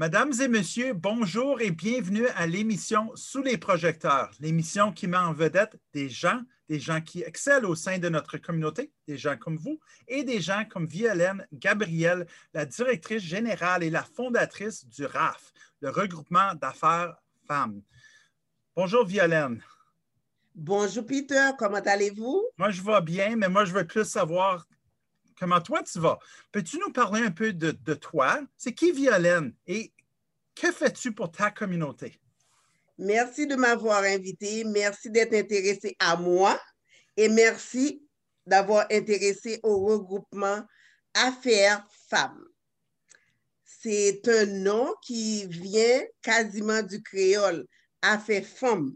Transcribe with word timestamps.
Mesdames 0.00 0.32
et 0.40 0.48
messieurs, 0.48 0.94
bonjour 0.94 1.60
et 1.60 1.70
bienvenue 1.70 2.26
à 2.28 2.46
l'émission 2.46 3.10
Sous 3.16 3.42
les 3.42 3.58
projecteurs, 3.58 4.30
l'émission 4.40 4.92
qui 4.92 5.06
met 5.06 5.18
en 5.18 5.34
vedette 5.34 5.76
des 5.92 6.08
gens, 6.08 6.40
des 6.70 6.80
gens 6.80 7.02
qui 7.02 7.20
excellent 7.20 7.68
au 7.68 7.74
sein 7.74 7.98
de 7.98 8.08
notre 8.08 8.38
communauté, 8.38 8.94
des 9.06 9.18
gens 9.18 9.36
comme 9.36 9.58
vous 9.58 9.78
et 10.08 10.24
des 10.24 10.40
gens 10.40 10.64
comme 10.64 10.86
Violaine 10.86 11.46
Gabrielle, 11.52 12.26
la 12.54 12.64
directrice 12.64 13.22
générale 13.22 13.82
et 13.82 13.90
la 13.90 14.02
fondatrice 14.02 14.86
du 14.86 15.04
RAF, 15.04 15.52
le 15.82 15.90
regroupement 15.90 16.54
d'affaires 16.54 17.16
femmes. 17.46 17.82
Bonjour 18.74 19.04
Violaine. 19.04 19.62
Bonjour 20.54 21.04
Peter, 21.04 21.50
comment 21.58 21.76
allez-vous? 21.76 22.46
Moi, 22.56 22.70
je 22.70 22.80
vais 22.80 23.02
bien, 23.02 23.36
mais 23.36 23.50
moi, 23.50 23.66
je 23.66 23.74
veux 23.74 23.86
plus 23.86 24.06
savoir 24.06 24.66
comment 25.40 25.60
toi 25.60 25.82
tu 25.82 25.98
vas? 25.98 26.18
Peux-tu 26.52 26.78
nous 26.78 26.92
parler 26.92 27.22
un 27.22 27.30
peu 27.30 27.52
de, 27.52 27.94
toi? 27.94 28.40
C'est 28.58 28.74
qui 28.74 28.92
Violaine? 28.92 29.54
Et 29.66 29.92
que 30.54 30.70
fais-tu 30.70 31.12
pour 31.12 31.32
ta 31.32 31.50
communauté? 31.50 32.20
Merci 32.98 33.46
de 33.46 33.56
m'avoir 33.56 34.02
invité. 34.04 34.62
Merci 34.64 35.10
d'être 35.10 35.34
intéressé 35.34 35.96
à 35.98 36.16
moi 36.16 36.60
et 37.16 37.30
merci 37.30 38.04
d'avoir 38.46 38.86
intéressé 38.92 39.58
au 39.62 39.86
regroupement 39.86 40.62
Affaires 41.14 41.86
Femmes. 42.10 42.44
C'est 43.64 44.20
un 44.28 44.44
nom 44.44 44.94
qui 45.02 45.46
vient 45.46 46.02
quasiment 46.20 46.82
du 46.82 47.02
créole, 47.02 47.66
Affaires 48.02 48.44
Femmes. 48.44 48.94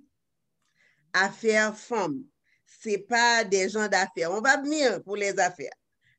Affaires 1.14 1.74
Femmes. 1.74 2.22
Ce 2.66 2.90
n'est 2.90 2.98
pas 2.98 3.44
des 3.44 3.70
gens 3.70 3.88
d'affaires. 3.88 4.32
On 4.32 4.42
va 4.42 4.58
venir 4.58 5.02
pour 5.02 5.16
les 5.16 5.38
affaires 5.38 5.72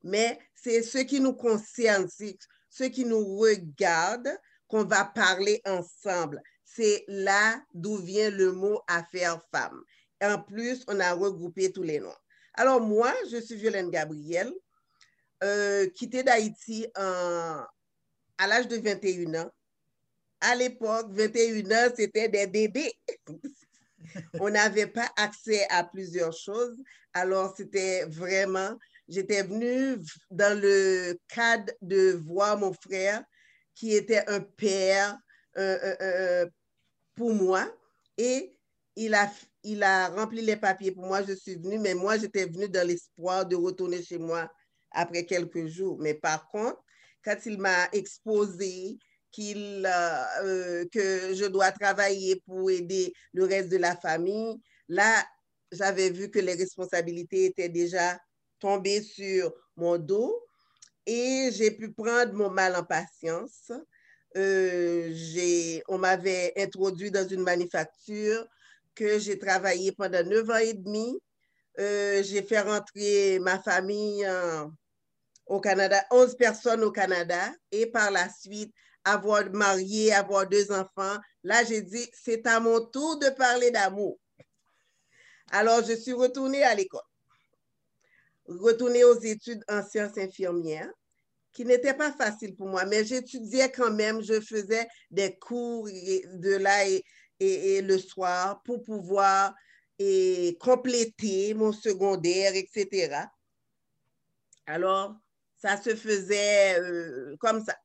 mais 0.05 0.38
c'est 0.54 0.84
ce 0.84 1.00
qui 1.00 1.20
nous 1.20 1.34
concerne, 1.34 2.08
ce 2.70 2.84
qui 2.84 3.05
nous 3.05 3.38
regarde 3.38 4.29
qu'on 4.68 4.84
va 4.84 5.04
parler 5.04 5.62
ensemble. 5.66 6.41
C'est 6.63 7.04
là 7.07 7.60
d'où 7.74 7.98
vient 7.98 8.29
le 8.29 8.52
mot 8.52 8.82
affaire 8.88 9.41
femme. 9.52 9.84
En 10.21 10.40
plus, 10.40 10.84
on 10.88 10.99
a 10.99 11.12
regroupé 11.13 11.71
tous 11.71 11.82
les 11.82 11.99
noms. 11.99 12.16
Alors 12.54 12.79
moi, 12.82 13.13
je 13.32 13.38
suis 13.38 13.55
Violaine 13.55 13.90
Gabriel, 13.90 14.54
euh, 15.44 15.88
quittée 15.90 16.22
d'Haïti 16.24 16.88
à 16.96 17.68
l'âge 18.48 18.68
de 18.68 18.77
21 18.77 19.41
ans. 19.41 19.51
À 20.40 20.55
l'époque, 20.55 21.07
21 21.13 21.72
ans, 21.72 21.94
c'était 21.96 22.29
des 22.29 22.46
bébés. 22.46 22.94
on 24.40 24.49
n'avait 24.51 24.88
pas 24.88 25.10
accès 25.18 25.66
à 25.70 25.84
plusieurs 25.84 26.34
choses. 26.34 26.77
Alors, 27.13 27.55
c'était 27.57 28.05
vraiment 28.05 28.77
J'étais 29.07 29.43
venue 29.43 29.98
dans 30.31 30.59
le 30.59 31.17
cadre 31.27 31.71
de 31.81 32.11
voir 32.25 32.57
mon 32.57 32.73
frère 32.73 33.23
qui 33.73 33.93
était 33.93 34.27
un 34.27 34.41
père 34.41 35.17
pour 37.15 37.33
moi 37.33 37.65
et 38.17 38.55
il 38.95 39.13
a, 39.13 39.31
il 39.63 39.83
a 39.83 40.09
rempli 40.09 40.41
les 40.41 40.55
papiers 40.55 40.91
pour 40.91 41.05
moi. 41.05 41.21
Je 41.23 41.33
suis 41.33 41.55
venue, 41.55 41.79
mais 41.79 41.93
moi, 41.93 42.17
j'étais 42.17 42.45
venue 42.45 42.70
dans 42.70 42.87
l'espoir 42.87 43.45
de 43.45 43.55
retourner 43.55 44.01
chez 44.03 44.17
moi 44.17 44.49
après 44.91 45.26
quelques 45.26 45.67
jours. 45.67 45.98
Mais 45.99 46.13
par 46.13 46.48
contre, 46.48 46.81
quand 47.23 47.35
il 47.45 47.57
m'a 47.57 47.89
exposé 47.91 48.98
qu'il, 49.31 49.85
euh, 49.85 50.43
euh, 50.43 50.85
que 50.91 51.33
je 51.33 51.45
dois 51.45 51.71
travailler 51.71 52.41
pour 52.45 52.70
aider 52.71 53.13
le 53.33 53.43
reste 53.43 53.70
de 53.70 53.77
la 53.77 53.95
famille, 53.98 54.55
là, 54.87 55.26
j'avais 55.71 56.09
vu 56.09 56.29
que 56.29 56.39
les 56.39 56.53
responsabilités 56.53 57.45
étaient 57.45 57.70
déjà 57.70 58.17
tombé 58.66 59.04
sur 59.04 59.54
mon 59.76 59.99
dos 59.99 60.44
et 61.05 61.52
j'ai 61.52 61.70
pu 61.70 61.94
prendre 61.94 62.34
mon 62.34 62.49
mal 62.49 62.76
en 62.76 62.84
patience. 62.84 63.72
Euh, 64.35 65.80
on 65.88 66.00
m'avait 66.00 66.51
introduit 66.57 67.12
dans 67.12 67.28
une 67.28 67.44
manufacture 67.44 68.44
que 68.95 69.19
j'ai 69.19 69.38
travaillé 69.38 69.91
pendant 69.91 70.23
neuf 70.23 70.50
ans 70.50 70.57
et 70.57 70.73
demi. 70.73 71.16
Euh, 71.78 72.23
j'ai 72.23 72.41
fait 72.41 72.62
rentrer 72.62 73.38
ma 73.38 73.59
famille 73.59 74.28
au 75.45 75.59
Canada, 75.59 76.03
11 76.09 76.35
personnes 76.35 76.84
au 76.84 76.91
Canada, 76.91 77.51
et 77.72 77.85
par 77.85 78.09
la 78.09 78.28
suite, 78.29 78.73
avoir 79.03 79.44
marié, 79.51 80.12
avoir 80.12 80.50
deux 80.50 80.72
enfants. 80.72 81.18
Là, 81.44 81.63
j'ai 81.63 81.84
dit, 81.84 82.09
c'est 82.13 82.47
à 82.47 82.59
mon 82.59 82.84
tour 82.84 83.19
de 83.19 83.29
parler 83.29 83.69
d'amour. 83.69 84.18
Alors, 85.51 85.84
je 85.84 85.94
suis 85.94 86.13
retournée 86.13 86.63
à 86.63 86.73
l'école 86.73 87.03
retourner 88.47 89.03
aux 89.03 89.19
études 89.19 89.63
en 89.67 89.83
sciences 89.83 90.17
infirmières, 90.17 90.91
qui 91.51 91.66
n'était 91.66 91.94
pas 91.94 92.11
facile 92.11 92.56
pour 92.56 92.67
moi, 92.67 92.85
mais 92.85 93.06
j'étudiais 93.06 93.72
quand 93.72 93.91
même, 93.91 94.22
je 94.22 94.41
faisais 94.41 94.88
des 95.09 95.38
cours 95.38 95.88
de 95.88 96.57
là 96.57 96.88
et, 96.88 97.03
et, 97.39 97.81
le 97.81 97.97
soir 97.97 98.61
pour 98.63 98.83
pouvoir 98.83 99.53
et 99.97 100.57
compléter 100.59 101.53
mon 101.53 101.72
secondaire, 101.72 102.53
etc. 102.56 103.23
Alors, 104.66 105.16
ça 105.57 105.81
se 105.81 105.95
faisait 105.95 106.79
euh, 106.79 107.35
comme 107.39 107.63
ça. 107.63 107.75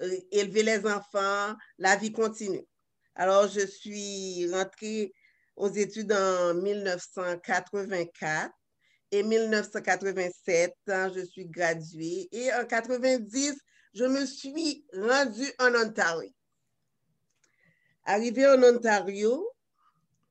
Euh, 0.00 0.16
élever 0.30 0.62
les 0.62 0.86
enfants, 0.86 1.54
la 1.78 1.96
vie 1.96 2.12
continue. 2.12 2.66
Alors, 3.14 3.46
je 3.48 3.66
suis 3.66 4.50
rentrée 4.50 5.12
aux 5.54 5.68
études 5.68 6.12
en 6.12 6.54
1984 6.54 7.70
et 9.12 9.22
1987, 9.22 10.74
hein, 10.88 11.12
je 11.14 11.20
suis 11.20 11.44
graduée. 11.46 12.28
Et 12.32 12.52
en 12.54 12.64
90, 12.64 13.54
je 13.94 14.04
me 14.04 14.24
suis 14.24 14.86
rendue 14.94 15.52
en 15.60 15.74
Ontario. 15.74 16.30
Arrivée 18.04 18.46
en 18.46 18.62
Ontario, 18.62 19.48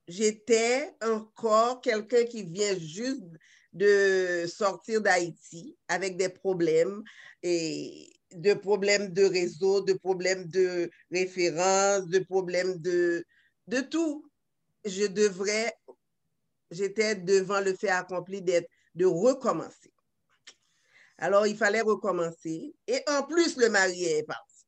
j'étais 0.08 0.94
encore 1.03 1.80
quelqu'un 1.81 2.25
qui 2.25 2.44
vient 2.44 2.78
juste 2.78 3.24
de 3.72 4.46
sortir 4.47 5.00
d'Haïti 5.00 5.78
avec 5.88 6.18
des 6.18 6.30
problèmes 6.30 7.03
et 7.44 8.09
de 8.34 8.53
problèmes 8.56 9.13
de 9.13 9.24
réseau, 9.24 9.81
de 9.81 9.94
problèmes 9.94 10.48
de 10.48 10.90
référence, 11.12 12.08
de 12.08 12.19
problèmes 12.19 12.80
de, 12.80 13.24
de 13.68 13.81
tout. 13.81 14.25
Je 14.86 15.06
devrais 15.06 15.72
j'étais 16.72 17.16
devant 17.16 17.59
le 17.59 17.76
fait 17.76 17.90
accompli 17.90 18.42
d'être, 18.42 18.70
de 18.96 19.06
recommencer. 19.06 19.92
Alors, 21.18 21.46
il 21.46 21.56
fallait 21.56 21.82
recommencer. 21.82 22.74
Et 22.88 23.04
en 23.08 23.24
plus, 23.24 23.56
le 23.58 23.70
mari 23.70 24.06
est 24.06 24.24
parti. 24.24 24.66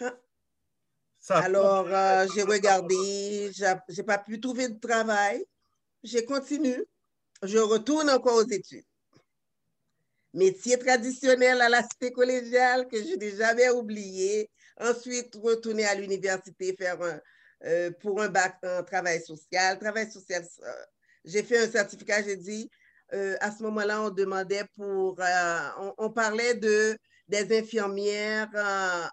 Hein? 0.00 0.18
Alors, 1.28 1.86
euh, 1.86 2.26
j'ai 2.34 2.42
regardé, 2.42 3.52
je 3.56 3.96
n'ai 3.96 4.02
pas 4.02 4.18
pu 4.18 4.40
trouver 4.40 4.68
de 4.68 4.78
travail. 4.80 5.44
J'ai 6.02 6.24
continué. 6.24 6.84
Je 7.42 7.58
retourne 7.58 8.10
encore 8.10 8.36
aux 8.36 8.48
études. 8.48 8.84
Métier 10.32 10.76
traditionnel 10.78 11.60
à 11.60 11.68
la 11.68 11.82
cité 11.82 12.10
collégiale 12.10 12.88
que 12.88 12.96
je 12.96 13.14
n'ai 13.14 13.36
jamais 13.36 13.70
oublié. 13.70 14.50
Ensuite, 14.80 15.36
retourner 15.36 15.86
à 15.86 15.94
l'université, 15.94 16.74
faire 16.76 17.00
un, 17.00 17.20
euh, 17.64 17.90
pour 18.00 18.20
un 18.20 18.28
bac 18.28 18.56
en 18.62 18.82
travail 18.82 19.22
social. 19.22 19.78
Travail 19.78 20.10
social, 20.10 20.44
euh, 20.62 20.72
j'ai 21.24 21.42
fait 21.42 21.58
un 21.58 21.70
certificat, 21.70 22.22
j'ai 22.22 22.36
dit, 22.36 22.70
euh, 23.14 23.36
à 23.40 23.50
ce 23.50 23.62
moment-là, 23.62 24.02
on 24.02 24.10
demandait 24.10 24.64
pour, 24.76 25.18
on, 25.98 26.10
parlait 26.10 26.54
de 26.54 26.96
des 27.26 27.58
infirmières 27.58 28.50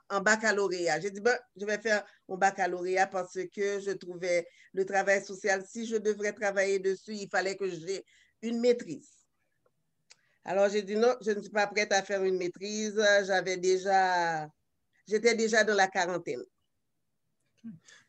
en, 0.10 0.20
baccalauréat. 0.20 1.00
J'ai 1.00 1.12
dit, 1.12 1.22
ben, 1.22 1.38
je 1.56 1.66
vais 1.66 1.78
faire 1.78 2.04
mon 2.28 2.38
baccalauréat 2.38 3.08
parce 3.08 3.40
que 3.56 3.80
je 3.80 3.92
trouvais 3.92 4.46
le 4.74 4.86
travail 4.86 5.24
social, 5.24 5.64
si 5.66 5.86
je 5.86 5.96
devrais 5.96 6.34
travailler 6.34 6.80
dessus, 6.80 7.14
il 7.14 7.30
fallait 7.30 7.56
que 7.56 7.70
j'ai 7.70 8.04
une 8.42 8.60
maîtrise. 8.60 9.12
Alors, 10.44 10.70
j'ai 10.70 10.82
dit 10.82 10.96
non, 10.96 11.16
je 11.22 11.32
ne 11.32 11.42
suis 11.42 11.52
pas 11.52 11.68
prête 11.68 11.94
à 11.94 12.02
faire 12.04 12.24
une 12.24 12.38
maîtrise. 12.38 13.02
J'avais 13.26 13.58
déjà, 13.58 14.50
j'étais 15.08 15.36
déjà 15.36 15.64
dans 15.64 15.76
la 15.76 15.88
quarantaine. 15.88 16.44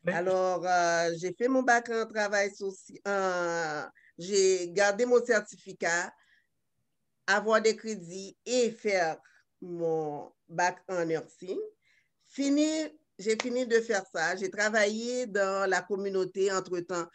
Alors, 0.07 0.65
euh, 0.65 1.11
j'ai 1.17 1.33
fait 1.33 1.47
mon 1.47 1.63
bac 1.63 1.89
en 1.89 2.05
travail 2.05 2.51
social. 2.53 3.91
j'ai 4.17 4.69
gardé 4.71 5.05
mon 5.05 5.23
certificat, 5.23 6.13
avoir 7.27 7.61
des 7.61 7.75
crédits 7.75 8.35
et 8.45 8.71
faire 8.71 9.17
mon 9.61 10.31
bac 10.49 10.83
en 10.87 11.05
nursing. 11.05 11.59
Fini, 12.27 12.67
j'ai 13.17 13.37
fini 13.41 13.65
de 13.65 13.79
faire 13.79 14.03
ça. 14.13 14.35
J'ai 14.35 14.49
travaillé 14.49 15.27
dans 15.27 15.69
la 15.69 15.81
communauté 15.81 16.51
entre-temps 16.51 17.07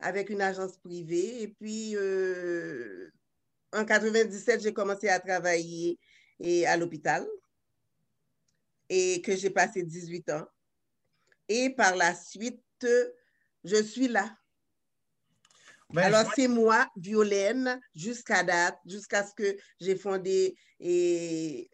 avec 0.00 0.30
une 0.30 0.42
agence 0.42 0.76
privée. 0.78 1.42
Et 1.42 1.48
puis, 1.48 1.96
euh, 1.96 3.10
en 3.72 3.84
97, 3.84 4.62
j'ai 4.62 4.72
commencé 4.72 5.08
à 5.08 5.20
travailler 5.20 5.98
et 6.40 6.66
à 6.66 6.76
l'hôpital 6.76 7.26
et 8.88 9.22
que 9.22 9.36
j'ai 9.36 9.50
passé 9.50 9.82
18 9.82 10.30
ans. 10.30 10.46
Et 11.48 11.70
par 11.70 11.96
la 11.96 12.14
suite, 12.14 12.60
je 13.64 13.82
suis 13.82 14.08
là. 14.08 14.36
Ben, 15.90 16.02
Alors, 16.02 16.32
c'est 16.34 16.48
moi, 16.48 16.88
Violaine, 16.96 17.80
jusqu'à 17.94 18.42
date, 18.42 18.78
jusqu'à 18.86 19.24
ce 19.24 19.34
que 19.34 19.56
j'ai 19.80 19.96
fondé 19.96 20.56
et 20.80 21.70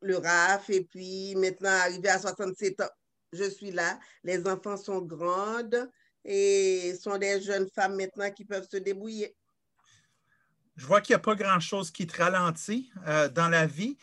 le 0.00 0.16
RAF 0.18 0.70
et 0.70 0.84
puis 0.84 1.34
maintenant, 1.36 1.70
arrivé 1.70 2.08
à 2.08 2.18
67 2.18 2.80
ans, 2.80 2.90
je 3.32 3.44
suis 3.44 3.70
là. 3.70 3.98
Les 4.22 4.46
enfants 4.46 4.76
sont 4.76 5.00
grandes 5.00 5.90
et 6.24 6.94
sont 7.00 7.18
des 7.18 7.40
jeunes 7.40 7.68
femmes 7.74 7.96
maintenant 7.96 8.30
qui 8.30 8.44
peuvent 8.44 8.68
se 8.70 8.76
débrouiller. 8.76 9.36
Je 10.76 10.86
vois 10.86 11.00
qu'il 11.00 11.12
n'y 11.12 11.16
a 11.16 11.20
pas 11.20 11.36
grand-chose 11.36 11.90
qui 11.90 12.06
te 12.06 12.20
ralentit 12.20 12.90
euh, 13.06 13.28
dans 13.28 13.48
la 13.48 13.66
vie. 13.66 13.96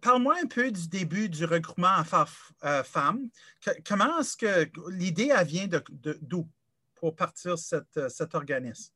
Parle-moi 0.00 0.36
un 0.42 0.46
peu 0.46 0.70
du 0.70 0.88
début 0.88 1.28
du 1.28 1.44
regroupement. 1.44 2.02
Euh, 2.64 2.82
comment 3.86 4.20
est-ce 4.20 4.36
que 4.36 4.70
l'idée 4.90 5.32
vient 5.44 5.68
d'où 6.22 6.48
pour 6.94 7.14
partir 7.14 7.58
cette, 7.58 8.08
cet 8.08 8.34
organisme? 8.34 8.92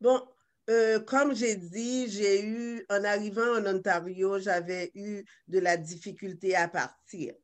Bon, 0.00 0.22
euh, 0.70 1.00
comme 1.00 1.34
j'ai 1.34 1.56
dit, 1.56 2.08
j'ai 2.08 2.44
eu, 2.44 2.86
en 2.88 3.02
arrivant 3.02 3.56
en 3.56 3.66
Ontario, 3.66 4.38
j'avais 4.38 4.92
eu 4.94 5.24
de 5.48 5.58
la 5.58 5.76
difficulté 5.76 6.54
à 6.54 6.68
partir. 6.68 7.34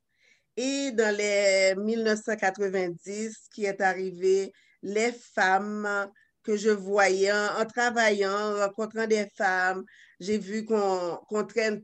Et 0.56 0.92
dans 0.92 1.16
les 1.16 1.74
1990, 1.76 3.48
qui 3.52 3.64
est 3.64 3.80
arrivé, 3.80 4.52
les 4.82 5.12
femmes 5.12 6.08
que 6.48 6.56
je 6.56 6.70
voyais 6.70 7.30
en, 7.30 7.66
travaillant, 7.66 8.32
en 8.32 8.60
rencontrant 8.60 9.06
des 9.06 9.26
femmes, 9.36 9.84
j'ai 10.18 10.38
vu 10.38 10.64
qu'on 10.64 11.44
traîne 11.46 11.82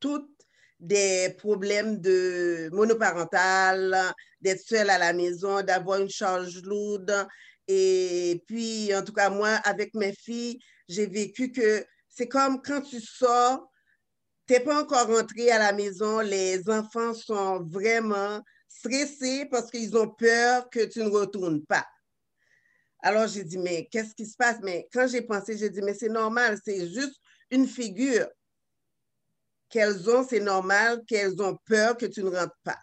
toutes 0.00 0.28
des 0.78 1.34
problèmes 1.38 1.98
de 2.02 2.68
monoparental, 2.72 3.96
d'être 4.42 4.60
seule 4.60 4.90
à 4.90 4.98
la 4.98 5.14
maison, 5.14 5.62
d'avoir 5.62 5.98
une 5.98 6.10
charge 6.10 6.60
lourde. 6.64 7.26
Et 7.68 8.44
puis, 8.46 8.94
en 8.94 9.02
tout 9.02 9.14
cas, 9.14 9.30
moi, 9.30 9.48
avec 9.64 9.94
mes 9.94 10.12
filles, 10.12 10.58
j'ai 10.90 11.06
vécu 11.06 11.50
que 11.50 11.82
c'est 12.10 12.28
comme 12.28 12.60
quand 12.60 12.82
tu 12.82 13.00
sors, 13.00 13.66
tu 14.46 14.52
n'es 14.52 14.60
pas 14.60 14.82
encore 14.82 15.06
rentré 15.06 15.50
à 15.50 15.58
la 15.58 15.72
maison, 15.72 16.20
les 16.20 16.68
enfants 16.68 17.14
sont 17.14 17.64
vraiment 17.64 18.42
stressés 18.68 19.46
parce 19.50 19.70
qu'ils 19.70 19.96
ont 19.96 20.10
peur 20.10 20.68
que 20.68 20.84
tu 20.84 20.98
ne 20.98 21.08
retournes 21.08 21.64
pas. 21.64 21.86
Alors, 23.00 23.28
j'ai 23.28 23.44
dit, 23.44 23.58
mais 23.58 23.86
qu'est-ce 23.90 24.14
qui 24.14 24.26
se 24.26 24.36
passe? 24.36 24.58
Mais 24.62 24.88
quand 24.92 25.06
j'ai 25.06 25.22
pensé, 25.22 25.56
j'ai 25.56 25.70
dit, 25.70 25.82
mais 25.82 25.94
c'est 25.94 26.08
normal, 26.08 26.58
c'est 26.64 26.88
juste 26.88 27.20
une 27.50 27.66
figure 27.66 28.26
qu'elles 29.68 30.08
ont, 30.08 30.26
c'est 30.26 30.40
normal 30.40 31.02
qu'elles 31.06 31.40
ont 31.42 31.56
peur 31.66 31.96
que 31.96 32.06
tu 32.06 32.22
ne 32.22 32.30
rentres 32.30 32.58
pas. 32.64 32.78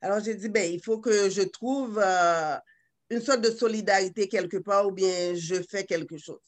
Alors, 0.00 0.20
j'ai 0.20 0.34
dit, 0.34 0.48
ben, 0.48 0.70
il 0.70 0.82
faut 0.82 0.98
que 0.98 1.30
je 1.30 1.42
trouve 1.42 1.98
euh, 2.02 2.56
une 3.10 3.20
sorte 3.20 3.40
de 3.40 3.50
solidarité 3.50 4.28
quelque 4.28 4.58
part 4.58 4.86
ou 4.86 4.92
bien 4.92 5.34
je 5.34 5.62
fais 5.68 5.84
quelque 5.84 6.18
chose. 6.18 6.40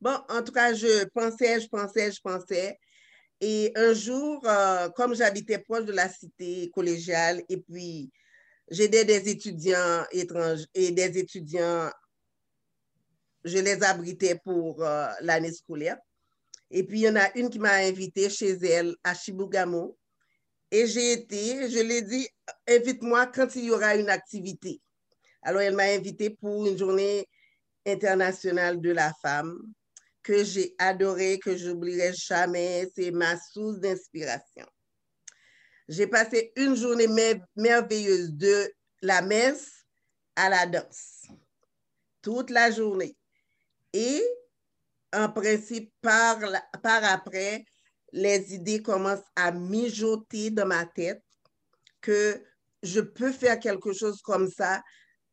Bon, 0.00 0.16
en 0.28 0.42
tout 0.42 0.52
cas, 0.52 0.72
je 0.74 1.04
pensais, 1.06 1.60
je 1.60 1.68
pensais, 1.68 2.12
je 2.12 2.20
pensais. 2.20 2.78
Et 3.40 3.72
un 3.76 3.92
jour, 3.92 4.42
euh, 4.46 4.88
comme 4.90 5.14
j'habitais 5.14 5.58
proche 5.58 5.84
de 5.84 5.92
la 5.92 6.08
cité 6.08 6.70
collégiale 6.74 7.42
et 7.48 7.58
puis 7.58 8.10
j'aidais 8.70 9.04
des 9.04 9.28
étudiants 9.28 10.04
étrangers 10.10 10.66
et 10.74 10.90
des 10.90 11.18
étudiants, 11.18 11.90
je 13.48 13.58
les 13.58 13.82
abritais 13.82 14.40
pour 14.44 14.84
euh, 14.84 15.08
l'année 15.20 15.52
scolaire. 15.52 15.98
Et 16.70 16.84
puis, 16.84 17.00
il 17.00 17.02
y 17.04 17.08
en 17.08 17.16
a 17.16 17.36
une 17.36 17.50
qui 17.50 17.58
m'a 17.58 17.74
invité 17.74 18.28
chez 18.28 18.52
elle 18.64 18.94
à 19.02 19.14
Chibougamau. 19.14 19.96
Et 20.70 20.86
j'ai 20.86 21.12
été, 21.12 21.70
je 21.70 21.78
lui 21.78 21.94
ai 21.94 22.02
dit, 22.02 22.28
invite-moi 22.68 23.26
quand 23.28 23.56
il 23.56 23.64
y 23.64 23.70
aura 23.70 23.96
une 23.96 24.10
activité. 24.10 24.80
Alors, 25.42 25.62
elle 25.62 25.74
m'a 25.74 25.94
invité 25.94 26.30
pour 26.30 26.66
une 26.66 26.76
journée 26.76 27.26
internationale 27.86 28.80
de 28.80 28.90
la 28.90 29.12
femme 29.22 29.58
que 30.22 30.44
j'ai 30.44 30.74
adoré, 30.78 31.38
que 31.38 31.56
j'oublierai 31.56 32.12
jamais. 32.12 32.86
C'est 32.94 33.10
ma 33.10 33.38
source 33.38 33.78
d'inspiration. 33.78 34.66
J'ai 35.88 36.06
passé 36.06 36.52
une 36.56 36.76
journée 36.76 37.08
merveilleuse 37.56 38.34
de 38.34 38.70
la 39.00 39.22
messe 39.22 39.86
à 40.36 40.50
la 40.50 40.66
danse, 40.66 41.26
toute 42.20 42.50
la 42.50 42.70
journée. 42.70 43.17
Et 43.92 44.22
en 45.12 45.28
principe, 45.28 45.92
par, 46.00 46.38
par 46.82 47.04
après, 47.04 47.64
les 48.12 48.54
idées 48.54 48.82
commencent 48.82 49.30
à 49.36 49.52
mijoter 49.52 50.50
dans 50.50 50.66
ma 50.66 50.86
tête 50.86 51.22
que 52.00 52.42
je 52.82 53.00
peux 53.00 53.32
faire 53.32 53.58
quelque 53.58 53.92
chose 53.92 54.20
comme 54.22 54.50
ça 54.50 54.82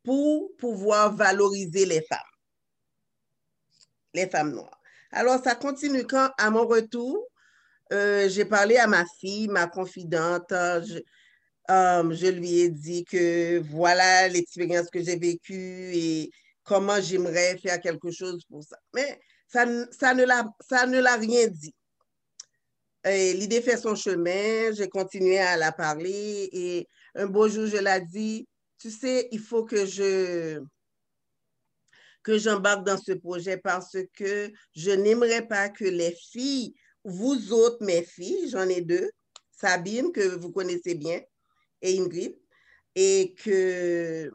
pour 0.03 0.55
pouvoir 0.57 1.15
valoriser 1.15 1.85
les 1.85 2.01
femmes, 2.01 2.19
les 4.13 4.27
femmes 4.27 4.51
noires. 4.51 4.79
Alors, 5.11 5.41
ça 5.43 5.55
continue 5.55 6.05
quand, 6.05 6.29
à 6.37 6.49
mon 6.49 6.65
retour, 6.65 7.27
euh, 7.93 8.27
j'ai 8.29 8.45
parlé 8.45 8.77
à 8.77 8.87
ma 8.87 9.05
fille, 9.19 9.47
ma 9.47 9.67
confidente. 9.67 10.49
Je, 10.49 10.99
euh, 11.69 12.13
je 12.13 12.27
lui 12.27 12.59
ai 12.59 12.69
dit 12.69 13.03
que 13.05 13.59
voilà 13.59 14.27
l'expérience 14.27 14.89
que 14.89 15.01
j'ai 15.01 15.17
vécue 15.17 15.91
et 15.93 16.31
comment 16.65 16.99
j'aimerais 16.99 17.57
faire 17.57 17.79
quelque 17.79 18.11
chose 18.11 18.43
pour 18.49 18.63
ça. 18.63 18.77
Mais 18.93 19.21
ça, 19.47 19.65
ça 19.91 20.13
ne 20.13 20.25
l'a 20.99 21.15
rien 21.15 21.47
dit. 21.47 21.73
L'idée 23.05 23.61
fait 23.61 23.77
son 23.77 23.95
chemin, 23.95 24.73
j'ai 24.73 24.89
continué 24.89 25.37
à 25.39 25.55
la 25.55 25.71
parler 25.71 26.49
et 26.51 26.87
un 27.13 27.27
beau 27.27 27.47
jour, 27.47 27.67
je 27.67 27.77
l'ai 27.77 28.01
dit, 28.01 28.47
tu 28.79 28.89
sais, 28.89 29.29
il 29.31 29.39
faut 29.39 29.63
que 29.63 29.85
je 29.85 30.59
que 32.23 32.39
j'embarque 32.39 32.83
dans 32.83 32.97
ce 32.97 33.11
projet 33.11 33.57
parce 33.57 33.95
que 34.17 34.51
je 34.75 34.89
n'aimerais 34.89 35.47
pas 35.47 35.69
que 35.69 35.85
les 35.85 36.11
filles, 36.31 36.73
vous 37.03 37.53
autres, 37.53 37.85
mes 37.85 38.03
filles, 38.03 38.49
j'en 38.49 38.67
ai 38.67 38.81
deux, 38.81 39.11
Sabine, 39.51 40.11
que 40.11 40.35
vous 40.35 40.51
connaissez 40.51 40.95
bien, 40.95 41.21
et 41.83 41.99
Ingrid, 41.99 42.35
et 42.95 43.35
que 43.35 44.31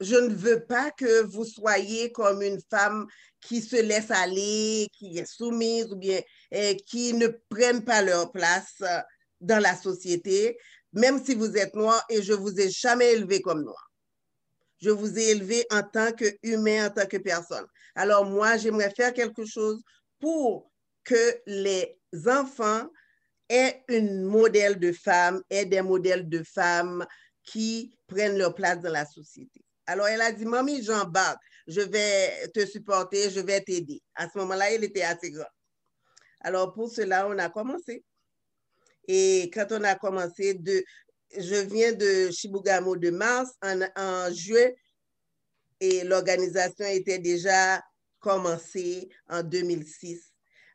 je 0.00 0.16
ne 0.16 0.34
veux 0.34 0.64
pas 0.64 0.90
que 0.90 1.22
vous 1.24 1.44
soyez 1.44 2.10
comme 2.10 2.42
une 2.42 2.60
femme 2.70 3.06
qui 3.40 3.60
se 3.60 3.76
laisse 3.76 4.10
aller, 4.10 4.88
qui 4.92 5.18
est 5.18 5.30
soumise 5.30 5.92
ou 5.92 5.96
bien 5.96 6.20
qui 6.86 7.12
ne 7.14 7.28
prennent 7.48 7.84
pas 7.84 8.02
leur 8.02 8.32
place 8.32 8.74
euh, 8.82 9.00
dans 9.40 9.62
la 9.62 9.76
société, 9.76 10.58
même 10.92 11.22
si 11.24 11.34
vous 11.34 11.56
êtes 11.56 11.74
noir 11.74 12.04
et 12.10 12.22
je 12.22 12.32
vous 12.32 12.58
ai 12.60 12.70
jamais 12.70 13.12
élevé 13.12 13.40
comme 13.40 13.62
noir. 13.62 13.90
Je 14.78 14.90
vous 14.90 15.18
ai 15.18 15.30
élevé 15.30 15.66
en 15.70 15.82
tant 15.82 16.12
qu'humain, 16.12 16.86
en 16.86 16.90
tant 16.90 17.06
que 17.06 17.18
personne. 17.18 17.66
Alors 17.94 18.24
moi, 18.24 18.56
j'aimerais 18.56 18.90
faire 18.90 19.12
quelque 19.12 19.44
chose 19.44 19.82
pour 20.18 20.70
que 21.04 21.40
les 21.46 21.98
enfants 22.26 22.88
aient 23.48 23.82
une 23.88 24.22
modèle 24.22 24.78
de 24.78 24.92
femme, 24.92 25.42
aient 25.50 25.66
des 25.66 25.82
modèles 25.82 26.28
de 26.28 26.42
femmes 26.42 27.06
qui 27.44 27.94
prennent 28.06 28.38
leur 28.38 28.54
place 28.54 28.80
dans 28.80 28.92
la 28.92 29.04
société. 29.06 29.62
Alors, 29.90 30.06
elle 30.06 30.20
a 30.20 30.30
dit, 30.30 30.44
Mamie, 30.44 30.84
j'embarque, 30.84 31.42
je 31.66 31.80
vais 31.80 32.46
te 32.54 32.64
supporter, 32.64 33.28
je 33.28 33.40
vais 33.40 33.60
t'aider. 33.60 34.00
À 34.14 34.28
ce 34.28 34.38
moment-là, 34.38 34.70
elle 34.70 34.84
était 34.84 35.02
assez 35.02 35.32
grande. 35.32 35.48
Alors, 36.42 36.72
pour 36.72 36.88
cela, 36.88 37.26
on 37.26 37.36
a 37.40 37.48
commencé. 37.48 38.04
Et 39.08 39.50
quand 39.52 39.66
on 39.72 39.82
a 39.82 39.96
commencé, 39.96 40.56
je 41.36 41.54
viens 41.66 41.92
de 41.92 42.30
Chibougamau 42.30 42.94
de 42.94 43.10
mars, 43.10 43.50
en, 43.64 44.32
juin, 44.32 44.68
et 45.80 46.04
l'organisation 46.04 46.86
était 46.86 47.18
déjà 47.18 47.82
commencée 48.20 49.08
en 49.28 49.42
2006. 49.42 50.22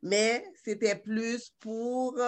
Mais 0.03 0.43
c'était 0.61 0.97
plus 0.97 1.53
pour 1.61 2.19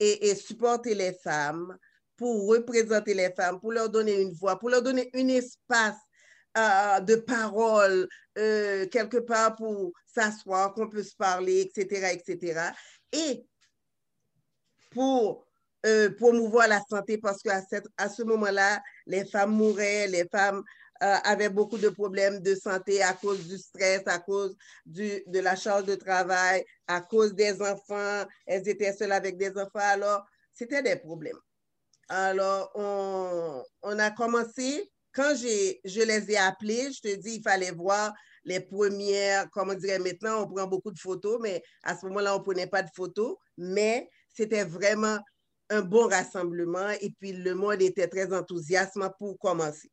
et 0.00 0.34
supporter 0.34 0.96
les 0.96 1.12
femmes, 1.12 1.78
pour 2.16 2.48
représenter 2.48 3.14
les 3.14 3.32
femmes, 3.34 3.60
pour 3.60 3.70
leur 3.70 3.88
donner 3.88 4.20
une 4.20 4.32
voix, 4.32 4.58
pour 4.58 4.70
leur 4.70 4.82
donner 4.82 5.08
un 5.14 5.28
espace 5.28 5.94
euh, 6.56 7.00
de 7.00 7.16
parole 7.16 8.08
euh, 8.38 8.86
quelque 8.86 9.16
part 9.16 9.56
pour 9.56 9.92
s'asseoir, 10.06 10.72
qu'on 10.72 10.88
peut 10.88 11.02
se 11.02 11.16
parler, 11.16 11.62
etc., 11.62 12.12
etc. 12.12 12.70
Et 13.12 13.44
pour 14.90 15.46
euh, 15.84 16.10
promouvoir 16.14 16.68
la 16.68 16.80
santé, 16.88 17.18
parce 17.18 17.42
qu'à 17.42 17.60
à 17.96 18.08
ce 18.08 18.22
moment-là, 18.22 18.80
les 19.06 19.24
femmes 19.24 19.50
mouraient, 19.50 20.06
les 20.06 20.28
femmes 20.28 20.62
avaient 21.00 21.50
beaucoup 21.50 21.76
de 21.76 21.90
problèmes 21.90 22.40
de 22.40 22.54
santé 22.54 23.02
à 23.02 23.12
cause 23.12 23.46
du 23.46 23.58
stress, 23.58 24.02
à 24.06 24.20
cause 24.20 24.56
du, 24.86 25.22
de 25.26 25.40
la 25.40 25.54
charge 25.54 25.84
de 25.84 25.96
travail, 25.96 26.64
à 26.86 27.02
cause 27.02 27.34
des 27.34 27.60
enfants. 27.60 28.24
Elles 28.46 28.66
étaient 28.68 28.92
seules 28.92 29.12
avec 29.12 29.36
des 29.36 29.50
enfants, 29.58 29.80
alors 29.80 30.24
c'était 30.52 30.82
des 30.82 30.96
problèmes. 30.96 31.38
Alors, 32.08 32.70
on, 32.74 33.62
on 33.82 33.98
a 33.98 34.10
commencé 34.12 34.90
quand 35.14 35.34
je 35.36 36.00
les 36.02 36.30
ai 36.32 36.36
appelés, 36.36 36.92
je 36.92 37.00
te 37.00 37.14
dis, 37.14 37.36
il 37.36 37.42
fallait 37.42 37.70
voir 37.70 38.12
les 38.44 38.60
premières, 38.60 39.48
comme 39.50 39.70
on 39.70 39.74
dirait 39.74 39.98
maintenant, 39.98 40.42
on 40.42 40.48
prend 40.48 40.66
beaucoup 40.66 40.90
de 40.90 40.98
photos, 40.98 41.38
mais 41.40 41.62
à 41.82 41.96
ce 41.96 42.04
moment-là, 42.06 42.34
on 42.34 42.38
ne 42.40 42.44
prenait 42.44 42.66
pas 42.66 42.82
de 42.82 42.90
photos, 42.94 43.36
mais 43.56 44.10
c'était 44.28 44.64
vraiment 44.64 45.18
un 45.70 45.80
bon 45.80 46.08
rassemblement 46.08 46.90
et 47.00 47.10
puis 47.18 47.32
le 47.32 47.54
monde 47.54 47.80
était 47.80 48.08
très 48.08 48.32
enthousiaste 48.34 48.98
pour 49.18 49.38
commencer. 49.38 49.90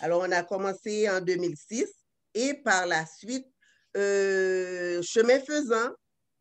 Alors, 0.00 0.22
on 0.22 0.32
a 0.32 0.42
commencé 0.42 1.08
en 1.08 1.20
2006 1.20 1.86
et 2.34 2.54
par 2.54 2.86
la 2.86 3.06
suite, 3.06 3.46
euh, 3.96 5.00
chemin 5.02 5.40
faisant, 5.40 5.90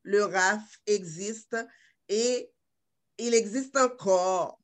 le 0.03 0.23
RAF 0.25 0.61
existe 0.85 1.55
et 2.09 2.49
il 3.17 3.33
existe 3.33 3.77
encore. 3.77 4.59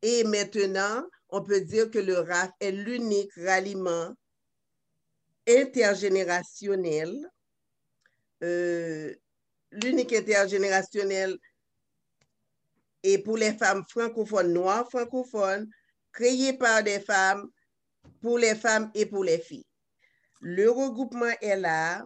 Et 0.00 0.24
maintenant, 0.24 1.04
on 1.34 1.42
peut 1.42 1.62
dire 1.62 1.90
que 1.90 1.98
le 1.98 2.20
RAF 2.20 2.52
est 2.60 2.70
l'unique 2.70 3.32
ralliement 3.34 4.14
intergénérationnel, 5.48 7.12
euh, 8.44 9.12
l'unique 9.72 10.12
intergénérationnel 10.12 11.36
et 13.02 13.18
pour 13.18 13.36
les 13.36 13.52
femmes 13.52 13.82
francophones, 13.88 14.52
noires 14.52 14.88
francophones, 14.88 15.68
créé 16.12 16.52
par 16.52 16.84
des 16.84 17.00
femmes, 17.00 17.50
pour 18.22 18.38
les 18.38 18.54
femmes 18.54 18.92
et 18.94 19.04
pour 19.04 19.24
les 19.24 19.40
filles. 19.40 19.66
Le 20.40 20.70
regroupement 20.70 21.34
est 21.40 21.56
là, 21.56 22.04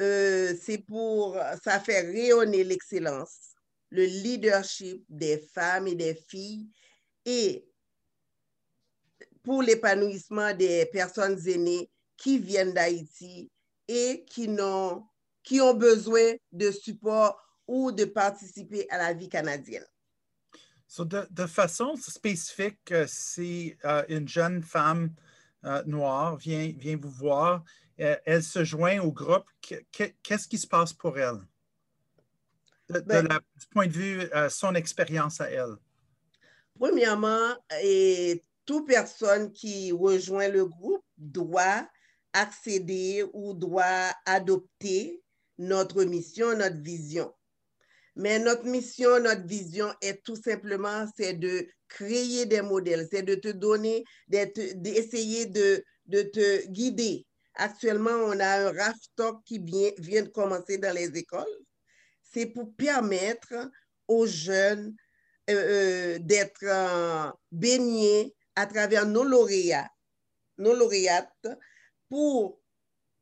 euh, 0.00 0.54
c'est 0.62 0.78
pour, 0.78 1.36
ça 1.64 1.80
fait 1.80 2.02
rayonner 2.02 2.62
l'excellence, 2.62 3.56
le 3.90 4.04
leadership 4.04 5.04
des 5.08 5.38
femmes 5.38 5.88
et 5.88 5.96
des 5.96 6.14
filles 6.14 6.68
et 7.24 7.66
pour 9.44 9.62
l'épanouissement 9.62 10.52
des 10.54 10.86
personnes 10.86 11.38
aînées 11.46 11.88
qui 12.16 12.38
viennent 12.38 12.72
d'Haïti 12.72 13.50
et 13.86 14.24
qui, 14.28 14.48
qui 15.42 15.60
ont 15.60 15.74
besoin 15.74 16.32
de 16.50 16.70
support 16.70 17.38
ou 17.68 17.92
de 17.92 18.06
participer 18.06 18.88
à 18.90 18.98
la 18.98 19.12
vie 19.12 19.28
canadienne. 19.28 19.84
de, 20.98 21.46
façon 21.46 21.94
spécifique, 21.96 22.90
euh, 22.90 23.04
si 23.06 23.76
euh, 23.84 24.02
une 24.08 24.28
jeune 24.28 24.62
femme 24.62 25.14
euh, 25.64 25.82
noire 25.84 26.36
vient, 26.36 26.72
vient 26.76 26.96
vous 26.96 27.10
voir, 27.10 27.64
elle 27.96 28.42
se 28.42 28.64
joint 28.64 28.98
au 29.00 29.12
groupe, 29.12 29.46
qu'est-ce 29.60 30.48
qui 30.48 30.58
se 30.58 30.66
passe 30.66 30.92
pour 30.92 31.16
elle? 31.16 31.38
De, 32.88 32.98
ben 32.98 33.22
du 33.22 33.66
point 33.70 33.86
de 33.86 33.92
vue, 33.92 34.28
son 34.50 34.74
expérience 34.74 35.40
à 35.40 35.48
elle. 35.48 35.76
Premièrement, 36.76 37.54
et 37.80 38.42
toute 38.66 38.86
personne 38.86 39.52
qui 39.52 39.92
rejoint 39.92 40.48
le 40.48 40.66
groupe 40.66 41.04
doit 41.16 41.88
accéder 42.32 43.24
ou 43.32 43.54
doit 43.54 44.10
adopter 44.26 45.22
notre 45.58 46.04
mission, 46.04 46.56
notre 46.56 46.80
vision. 46.80 47.32
Mais 48.16 48.38
notre 48.38 48.64
mission, 48.64 49.20
notre 49.20 49.46
vision 49.46 49.92
est 50.00 50.22
tout 50.24 50.36
simplement, 50.36 51.06
c'est 51.16 51.34
de 51.34 51.66
créer 51.88 52.46
des 52.46 52.62
modèles, 52.62 53.08
c'est 53.10 53.22
de 53.22 53.34
te 53.34 53.48
donner, 53.48 54.04
d'essayer 54.28 55.46
de, 55.46 55.84
de, 56.06 56.22
te 56.22 56.66
guider. 56.68 57.26
Actuellement, 57.54 58.10
on 58.10 58.38
a 58.40 58.68
un 58.68 58.72
RAF 58.72 58.96
qui 59.44 59.58
vient, 59.58 59.90
vient 59.98 60.22
de 60.22 60.28
commencer 60.28 60.78
dans 60.78 60.94
les 60.94 61.16
écoles. 61.16 61.44
C'est 62.22 62.46
pour 62.46 62.74
permettre 62.74 63.54
aux 64.08 64.26
jeunes 64.26 64.94
euh, 65.50 65.54
euh, 65.54 66.18
d'être 66.20 66.64
euh, 66.64 67.30
baignés 67.52 68.34
à 68.56 68.66
travers 68.66 69.06
nos 69.06 69.24
lauréats, 69.24 69.90
nos 70.58 70.74
lauréates, 70.74 71.48
pour 72.08 72.60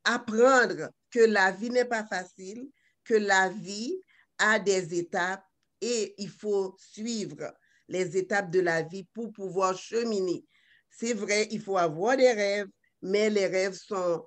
apprendre 0.04 0.90
que 1.10 1.20
la 1.20 1.52
vie 1.52 1.70
n'est 1.70 1.84
pas 1.84 2.04
facile, 2.04 2.68
que 3.04 3.14
la 3.14 3.48
vie 3.48 3.98
a 4.38 4.58
des 4.58 4.98
étapes 4.98 5.44
et 5.80 6.14
il 6.18 6.28
faut 6.28 6.76
suivre 6.78 7.52
les 7.88 8.16
étapes 8.16 8.50
de 8.50 8.60
la 8.60 8.82
vie 8.82 9.04
pour 9.12 9.32
pouvoir 9.32 9.76
cheminer. 9.76 10.44
C'est 10.90 11.14
vrai, 11.14 11.48
il 11.50 11.60
faut 11.60 11.78
avoir 11.78 12.16
des 12.16 12.32
rêves, 12.32 12.68
mais 13.00 13.30
les 13.30 13.46
rêves 13.46 13.74
sont 13.74 14.24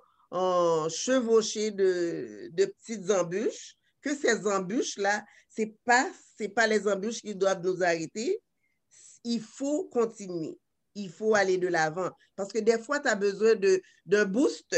chevauchés 0.89 1.71
de, 1.71 2.49
de 2.51 2.65
petites 2.65 3.09
embûches, 3.09 3.75
que 4.01 4.15
ces 4.15 4.45
embûches-là, 4.45 5.23
ce 5.49 5.61
n'est 5.61 5.75
pas, 5.85 6.09
pas 6.55 6.67
les 6.67 6.87
embûches 6.87 7.21
qui 7.21 7.35
doivent 7.35 7.63
nous 7.63 7.81
arrêter. 7.81 8.39
Il 9.23 9.41
faut 9.41 9.85
continuer 9.85 10.59
il 10.95 11.09
faut 11.09 11.35
aller 11.35 11.57
de 11.57 11.67
l'avant. 11.67 12.09
Parce 12.35 12.51
que 12.51 12.59
des 12.59 12.79
fois, 12.79 12.99
tu 12.99 13.07
as 13.07 13.15
besoin 13.15 13.53
d'un 14.05 14.25
boost, 14.25 14.75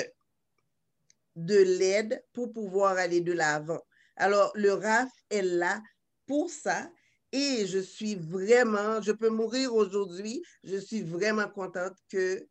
de 1.36 1.58
l'aide 1.58 2.24
pour 2.34 2.52
pouvoir 2.52 2.98
aller 2.98 3.22
de 3.22 3.32
l'avant. 3.32 3.82
Alors, 4.16 4.52
le 4.56 4.74
RAF 4.74 5.10
est 5.30 5.44
là 5.44 5.82
pour 6.26 6.50
ça. 6.50 6.90
Et 7.32 7.68
je 7.68 7.80
suis 7.80 8.16
vraiment, 8.16 9.02
je 9.02 9.12
peux 9.12 9.30
mourir 9.30 9.76
aujourd'hui, 9.76 10.42
je 10.64 10.78
suis 10.78 11.02
vraiment 11.02 11.48
contente 11.50 11.94
que 12.10 12.48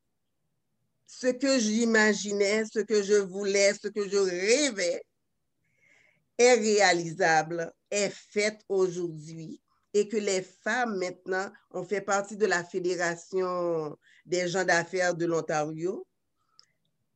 ce 1.07 1.29
que 1.29 1.59
j'imaginais, 1.59 2.65
ce 2.67 2.81
que 2.81 3.03
je 3.03 3.15
voulais, 3.15 3.73
ce 3.75 3.89
que 3.89 4.09
je 4.09 4.19
rêvais 4.19 5.03
est 6.37 6.55
réalisable, 6.55 7.73
est 7.91 8.11
fait 8.11 8.59
aujourd'hui 8.69 9.61
et 9.97 10.09
que 10.09 10.19
les 10.19 10.43
femmes 10.43 10.99
maintenant 10.99 11.51
ont 11.71 11.83
fait 11.83 12.03
partie 12.03 12.37
de 12.37 12.45
la 12.45 12.63
Fédération 12.63 13.97
des 14.27 14.47
gens 14.47 14.63
d'affaires 14.63 15.15
de 15.15 15.25
l'Ontario, 15.25 16.07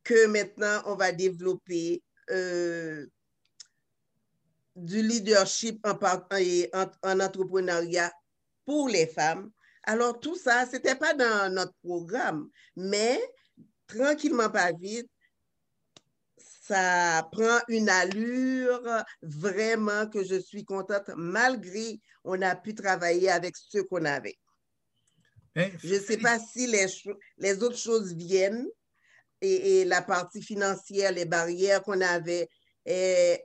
que 0.03 0.25
maintenant 0.25 0.81
on 0.87 0.95
va 0.95 1.11
développer 1.11 2.01
euh, 2.31 3.05
du 4.75 5.03
leadership 5.03 5.85
en, 5.85 5.99
en, 7.03 7.19
entrepreneuriat 7.19 8.11
pour 8.65 8.89
les 8.89 9.05
femmes. 9.05 9.51
Alors 9.83 10.19
tout 10.19 10.35
ça, 10.35 10.65
ce 10.65 10.71
n'était 10.71 10.95
pas 10.95 11.13
dans 11.13 11.53
notre 11.53 11.75
programme, 11.83 12.49
mais 12.75 13.21
tranquillement, 13.85 14.49
pas 14.49 14.71
vite, 14.71 15.09
ça 16.71 17.27
prend 17.33 17.59
une 17.67 17.89
allure 17.89 19.03
vraiment 19.21 20.07
que 20.07 20.23
je 20.23 20.39
suis 20.39 20.63
contente, 20.63 21.09
malgré 21.17 21.99
on 22.23 22.41
a 22.41 22.55
pu 22.55 22.73
travailler 22.73 23.29
avec 23.29 23.57
ce 23.57 23.79
qu'on 23.79 24.05
avait. 24.05 24.37
je 25.55 25.95
ne 25.95 25.99
sais 25.99 26.17
pas 26.17 26.39
si 26.39 26.67
les, 26.67 26.85
les 27.39 27.61
autres 27.61 27.77
choses 27.77 28.13
viennent 28.13 28.69
et, 29.41 29.83
la 29.83 30.01
partie 30.01 30.41
financière, 30.41 31.11
les 31.11 31.25
barrières 31.25 31.83
qu'on 31.83 31.99
avait, 31.99 32.47
et 32.85 33.43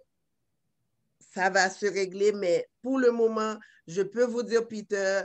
ça 1.34 1.50
va 1.50 1.68
se 1.68 1.86
régler, 1.86 2.30
mais 2.30 2.68
pour 2.80 3.00
le 3.00 3.10
moment, 3.10 3.56
je 3.88 4.02
peux 4.02 4.24
vous 4.24 4.44
dire, 4.44 4.68
Peter, 4.68 5.22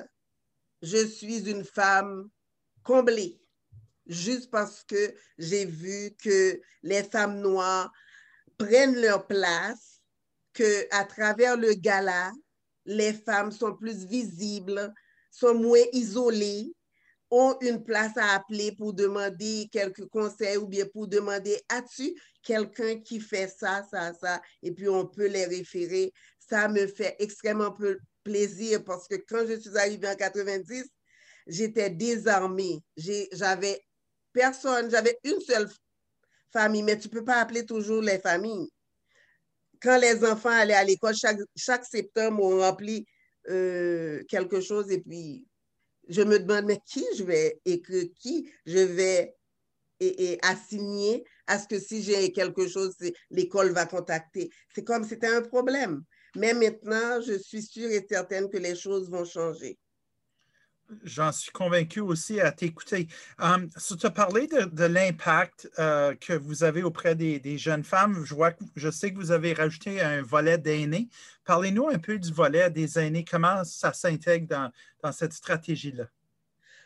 je 0.82 1.06
suis 1.06 1.48
une 1.48 1.66
femme 1.66 2.30
comblée 2.84 3.40
juste 4.08 4.50
parce 4.52 4.84
que 4.84 5.14
j'ai 5.38 5.66
vu 5.66 6.12
que 6.24 6.60
les 6.84 7.04
femmes 7.04 7.40
noires 7.40 7.92
prennent 8.58 9.00
leur 9.00 9.28
place, 9.28 10.02
que 10.54 10.88
à 10.92 11.06
travers 11.06 11.58
le 11.58 11.74
gala, 11.74 12.32
les 12.86 13.14
femmes 13.14 13.52
sont 13.52 13.76
plus 13.76 14.06
visibles, 14.06 14.94
sont 15.32 15.54
moins 15.54 15.84
isolées, 15.94 16.74
ont 17.30 17.58
une 17.62 17.84
place 17.84 18.18
à 18.18 18.36
appeler 18.36 18.74
pour 18.74 18.94
demander 18.94 19.70
quelques 19.72 20.06
conseils 20.08 20.58
ou 20.58 20.68
bien 20.68 20.86
pour 20.92 21.08
demander 21.08 21.58
as-tu 21.70 22.14
quelqu'un 22.44 23.00
qui 23.00 23.20
fait 23.22 23.48
ça, 23.48 23.86
ça, 23.90 24.14
ça, 24.14 24.42
et 24.62 24.72
puis 24.72 24.90
on 24.90 25.06
peut 25.06 25.28
les 25.28 25.46
référer. 25.46 26.12
Ça 26.40 26.68
me 26.68 26.88
fait 26.88 27.16
extrêmement 27.20 27.74
plaisir 28.24 28.84
parce 28.84 29.08
que 29.08 29.16
quand 29.16 29.46
je 29.48 29.58
suis 29.60 29.78
arrivée 29.78 30.10
en 30.10 30.16
90, 30.16 30.84
j'étais 31.48 31.90
désarmée. 31.90 32.84
J'avais 32.98 33.82
personne, 34.34 34.90
j'avais 34.90 35.18
une 35.24 35.40
seule 35.42 35.70
famille, 36.52 36.84
mais 36.84 36.98
tu 36.98 37.08
ne 37.08 37.14
peux 37.14 37.24
pas 37.24 37.42
appeler 37.42 37.66
toujours 37.66 38.02
les 38.02 38.20
familles. 38.20 38.70
Quand 39.82 39.98
les 39.98 40.24
enfants 40.24 40.50
allaient 40.50 40.74
à 40.74 40.84
l'école, 40.84 41.16
chaque, 41.56 41.86
septembre, 41.86 42.44
on 42.44 42.60
remplit 42.60 43.06
euh, 43.50 44.22
quelque 44.30 44.62
chose 44.62 44.92
et 44.92 45.00
puis 45.02 45.46
je 46.08 46.22
me 46.22 46.40
demande, 46.40 46.66
mais 46.66 46.80
qui 46.86 47.06
je 47.18 47.24
vais 47.24 47.60
écrire, 47.66 48.06
qui 48.20 48.52
je 48.66 48.80
vais 48.80 49.36
et, 50.02 50.40
assigner 50.42 51.24
à 51.48 51.60
ce 51.60 51.68
que 51.68 51.80
si 51.80 52.02
j'ai 52.02 52.32
quelque 52.32 52.68
chose, 52.68 52.96
l'école 53.30 53.72
va 53.72 53.86
contacter. 53.86 54.50
C'est 54.74 54.84
comme 54.84 55.04
c'était 55.04 55.28
un 55.28 55.42
problème. 55.42 56.04
Mais 56.36 56.54
maintenant, 56.54 57.22
je 57.22 57.38
suis 57.38 57.62
sûre 57.62 57.90
et 57.92 58.06
certaine 58.10 58.50
que 58.50 58.58
les 58.58 58.76
choses 58.76 59.10
vont 59.10 59.26
changer. 59.26 59.78
J'en 61.04 61.32
suis 61.32 61.52
convaincu 61.52 62.00
aussi 62.00 62.40
à 62.40 62.52
t'écouter. 62.52 63.08
Um, 63.40 63.70
tu 63.70 64.06
as 64.06 64.10
parlé 64.10 64.48
de, 64.48 64.86
l'impact 64.86 65.70
euh, 65.80 66.16
que 66.16 66.34
vous 66.34 66.64
avez 66.64 66.84
auprès 66.84 67.16
des, 67.16 67.58
jeunes 67.58 67.84
femmes. 67.84 68.24
Je, 68.26 68.36
vois, 68.36 68.52
je 68.76 68.90
sais 68.90 69.12
que 69.12 69.18
vous 69.18 69.32
avez 69.32 69.54
rajouté 69.54 70.02
un 70.02 70.22
volet 70.22 70.58
d'aînés. 70.58 71.08
Parlez-nous 71.46 71.88
un 71.88 71.98
peu 71.98 72.18
du 72.18 72.32
volet 72.32 72.70
des 72.70 73.00
aînés. 73.00 73.26
Comment 73.30 73.64
ça 73.64 73.94
s'intègre 73.94 74.48
dans, 75.02 75.12
cette 75.12 75.34
stratégie-là? 75.34 76.06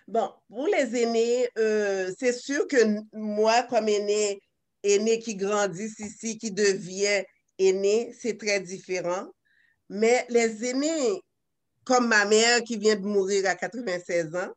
Bon, 0.08 0.32
pour 0.50 0.68
les 0.68 1.02
aînés, 1.02 1.50
euh, 1.58 2.12
c'est 2.18 2.34
sûr 2.34 2.68
que 2.68 2.78
moi, 3.12 3.64
comme 3.64 3.90
aîné, 3.90 4.40
aîné 4.84 5.20
qui 5.20 5.36
grandit 5.36 5.92
ici, 5.98 6.38
qui 6.38 6.52
devient 6.52 7.24
aîné, 7.58 8.14
c'est 8.20 8.38
très 8.38 8.60
différent. 8.60 9.28
Mais 9.90 10.26
les 10.30 10.66
aînés, 10.66 11.22
comme 11.86 12.08
ma 12.08 12.26
mère 12.26 12.64
qui 12.64 12.78
vient 12.78 12.96
de 12.96 13.06
mourir 13.06 13.48
à 13.48 13.56
96 13.56 14.36
ans. 14.36 14.52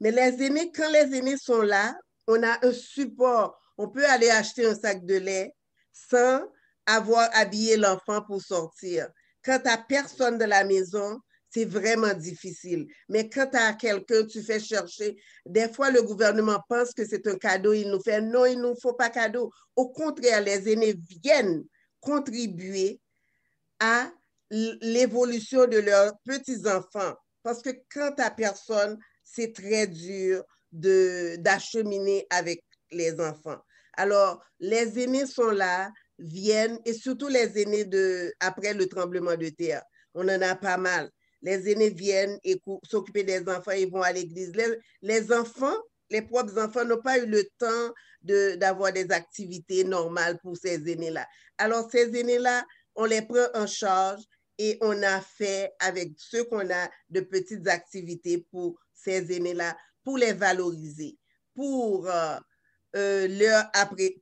Mais 0.00 0.12
les 0.12 0.42
aînés, 0.42 0.70
quand 0.72 0.90
les 0.90 1.16
aînés 1.16 1.36
sont 1.36 1.62
là, 1.62 1.94
on 2.26 2.42
a 2.42 2.64
un 2.64 2.72
support. 2.72 3.60
On 3.76 3.88
peut 3.88 4.06
aller 4.06 4.30
acheter 4.30 4.64
un 4.64 4.74
sac 4.74 5.04
de 5.04 5.16
lait 5.16 5.54
sans 5.92 6.40
avoir 6.86 7.28
habillé 7.34 7.76
l'enfant 7.76 8.22
pour 8.22 8.40
sortir. 8.40 9.08
Quand 9.44 9.58
tu 9.58 9.70
personne 9.88 10.38
de 10.38 10.44
la 10.44 10.64
maison, 10.64 11.20
c'est 11.50 11.64
vraiment 11.64 12.14
difficile. 12.14 12.86
Mais 13.08 13.28
quand 13.28 13.48
tu 13.50 13.56
as 13.56 13.72
quelqu'un, 13.72 14.24
tu 14.26 14.42
fais 14.42 14.60
chercher. 14.60 15.16
Des 15.46 15.68
fois, 15.68 15.90
le 15.90 16.02
gouvernement 16.02 16.62
pense 16.68 16.92
que 16.92 17.06
c'est 17.06 17.26
un 17.26 17.36
cadeau, 17.36 17.72
il 17.72 17.90
nous 17.90 18.00
fait 18.00 18.20
non, 18.20 18.46
il 18.46 18.58
ne 18.58 18.68
nous 18.68 18.76
faut 18.80 18.92
pas 18.92 19.10
cadeau. 19.10 19.50
Au 19.74 19.88
contraire, 19.88 20.42
les 20.42 20.70
aînés 20.70 20.96
viennent 21.22 21.64
contribuer 22.00 23.00
à 23.80 24.10
l'évolution 24.50 25.66
de 25.66 25.78
leurs 25.78 26.18
petits-enfants. 26.24 27.14
Parce 27.42 27.62
que 27.62 27.70
quand 27.92 28.12
tu 28.16 28.22
personne, 28.36 28.98
c'est 29.24 29.54
très 29.54 29.86
dur 29.86 30.44
d'acheminer 30.72 32.26
avec 32.30 32.64
les 32.90 33.20
enfants. 33.20 33.58
Alors, 33.94 34.42
les 34.60 34.98
aînés 35.02 35.26
sont 35.26 35.50
là, 35.50 35.90
viennent, 36.18 36.78
et 36.84 36.94
surtout 36.94 37.28
les 37.28 37.60
aînés 37.60 37.84
de, 37.84 38.32
après 38.40 38.74
le 38.74 38.86
tremblement 38.86 39.36
de 39.36 39.48
terre. 39.48 39.82
On 40.14 40.28
en 40.28 40.40
a 40.42 40.54
pas 40.54 40.76
mal. 40.76 41.10
Les 41.42 41.70
aînés 41.70 41.90
viennent 41.90 42.38
et 42.44 42.60
s'occuper 42.84 43.22
des 43.22 43.48
enfants, 43.48 43.72
ils 43.72 43.90
vont 43.90 44.02
à 44.02 44.12
l'église. 44.12 44.52
Les, 45.02 45.32
enfants, 45.32 45.76
les 46.10 46.22
propres 46.22 46.58
enfants 46.58 46.84
n'ont 46.84 47.00
pas 47.00 47.18
eu 47.18 47.26
le 47.26 47.44
temps 47.58 47.92
d'avoir 48.56 48.92
des 48.92 49.10
activités 49.10 49.84
normales 49.84 50.38
pour 50.42 50.56
ces 50.56 50.90
aînés-là. 50.90 51.26
Alors, 51.58 51.88
ces 51.90 52.16
aînés-là, 52.18 52.64
on 52.94 53.04
les 53.04 53.22
prend 53.22 53.46
en 53.54 53.66
charge 53.66 54.22
et 54.58 54.76
on 54.80 55.02
a 55.02 55.20
fait 55.20 55.72
avec 55.78 56.12
ce 56.16 56.42
qu'on 56.42 56.68
a 56.70 56.90
de 57.08 57.20
petites 57.20 57.66
activités 57.68 58.46
pour 58.50 58.78
ces 58.92 59.32
aînés-là, 59.32 59.76
pour 60.02 60.18
les 60.18 60.32
valoriser, 60.32 61.16
pour 61.54 62.08
euh, 62.08 62.38
euh, 62.96 63.28
leur 63.28 63.70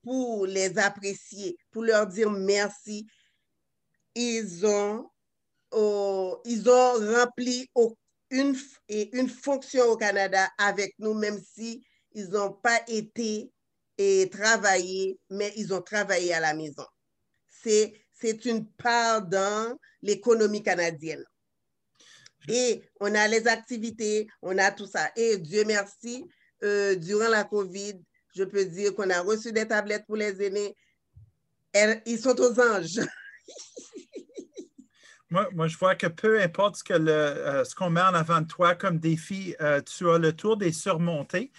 pour 0.02 0.46
les 0.46 0.78
apprécier, 0.78 1.56
pour 1.70 1.84
leur 1.84 2.06
dire 2.06 2.30
merci. 2.30 3.06
Ils 4.14 4.66
ont, 4.66 5.10
ils 6.44 6.68
ont 6.68 7.14
rempli 7.14 7.70
une, 8.30 8.56
une 8.88 9.28
fonction 9.28 9.84
au 9.84 9.96
Canada 9.96 10.48
avec 10.58 10.94
nous, 10.98 11.14
même 11.14 11.38
si 11.54 11.84
ils 12.12 12.28
n'ont 12.30 12.52
pas 12.52 12.80
été 12.88 13.52
et 13.98 14.28
travaillé, 14.30 15.18
mais 15.30 15.52
ils 15.56 15.72
ont 15.72 15.82
travaillé 15.82 16.32
à 16.34 16.40
la 16.40 16.54
maison. 16.54 16.84
C'est, 17.48 17.94
c'est 18.20 18.44
une 18.44 18.66
part 18.66 19.22
dans 19.22 19.78
l'économie 20.02 20.62
canadienne. 20.62 21.24
Et 22.48 22.82
on 23.00 23.14
a 23.14 23.26
les 23.26 23.46
activités, 23.48 24.28
on 24.42 24.56
a 24.58 24.70
tout 24.70 24.86
ça. 24.86 25.10
Et 25.16 25.38
Dieu 25.38 25.64
merci, 25.66 26.24
euh, 26.62 26.94
durant 26.94 27.28
la 27.28 27.44
COVID, 27.44 28.00
je 28.34 28.44
peux 28.44 28.64
dire 28.64 28.94
qu'on 28.94 29.10
a 29.10 29.20
reçu 29.20 29.52
des 29.52 29.66
tablettes 29.66 30.06
pour 30.06 30.16
les 30.16 30.42
aînés. 30.42 30.76
ils 32.06 32.18
sont 32.18 32.38
aux 32.40 32.60
anges. 32.60 33.00
moi, 35.30 35.66
je 35.66 35.76
vois 35.76 35.94
que 35.94 36.06
peu 36.06 36.40
importe 36.40 36.76
ce 36.76 36.84
qu'on 36.84 37.86
euh, 37.86 37.90
met 37.90 38.00
en 38.00 38.14
avant 38.14 38.40
de 38.40 38.46
toi 38.46 38.74
comme 38.74 38.98
défi, 38.98 39.54
euh, 39.60 39.80
tu 39.80 40.08
as 40.08 40.18
le 40.18 40.32
tour 40.32 40.56
des 40.56 40.72
surmontés. 40.72 41.52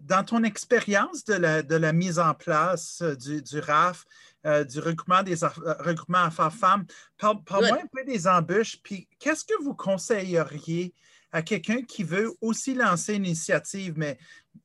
Dans 0.00 0.22
ton 0.22 0.44
expérience 0.44 1.24
de 1.24 1.34
la, 1.34 1.62
de 1.62 1.74
la, 1.74 1.92
mise 1.92 2.18
en 2.18 2.34
place 2.34 3.00
euh, 3.02 3.16
du, 3.16 3.42
du 3.42 3.58
RAF, 3.58 4.04
du 4.44 4.80
regroupement 4.80 5.22
des 5.22 5.34
regroupements 5.34 6.22
enfants-femmes, 6.22 6.86
parle-moi 7.18 7.78
un 7.82 7.86
peu 7.92 8.04
des 8.04 8.26
embûches, 8.26 8.80
puis 8.82 9.08
qu'est-ce 9.18 9.44
que 9.44 9.62
vous 9.62 9.74
conseilleriez 9.74 10.94
à 11.32 11.42
quelqu'un 11.42 11.82
qui 11.82 12.04
veut 12.04 12.32
aussi 12.40 12.74
lancer 12.74 13.14
une 13.14 13.26
initiative, 13.26 13.94
mais 13.96 14.18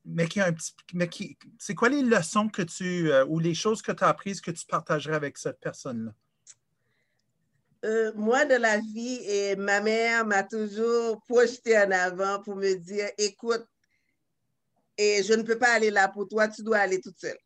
mais 0.04 0.26
qui 0.26 0.40
a 0.40 0.46
un 0.46 0.52
petit. 0.52 0.74
Mais 0.92 1.08
qui, 1.08 1.38
c'est 1.58 1.74
quoi 1.74 1.88
les 1.88 2.02
leçons 2.02 2.48
que 2.48 2.62
tu 2.62 3.10
euh, 3.10 3.24
ou 3.26 3.38
les 3.38 3.54
choses 3.54 3.82
que 3.82 3.92
tu 3.92 4.04
as 4.04 4.08
apprises 4.08 4.40
que 4.40 4.50
tu 4.50 4.66
partagerais 4.66 5.14
avec 5.14 5.38
cette 5.38 5.60
personne-là? 5.60 6.12
Euh, 7.84 8.12
moi, 8.14 8.44
de 8.46 8.54
la 8.54 8.78
vie, 8.78 9.20
et 9.26 9.56
ma 9.56 9.80
mère 9.80 10.26
m'a 10.26 10.42
toujours 10.42 11.20
projeté 11.22 11.76
en 11.78 11.90
avant 11.90 12.42
pour 12.42 12.56
me 12.56 12.74
dire 12.74 13.08
écoute, 13.18 13.66
et 14.96 15.22
je 15.22 15.34
ne 15.34 15.42
peux 15.42 15.58
pas 15.58 15.74
aller 15.74 15.90
là 15.90 16.08
pour 16.08 16.26
toi, 16.28 16.48
tu 16.48 16.62
dois 16.62 16.78
aller 16.78 17.00
toute 17.00 17.18
seule. 17.18 17.38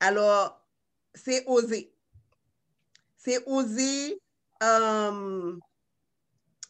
Alors, 0.00 0.61
c'est 1.14 1.44
oser. 1.46 1.92
C'est 3.16 3.42
oser 3.46 4.20
euh, 4.62 5.56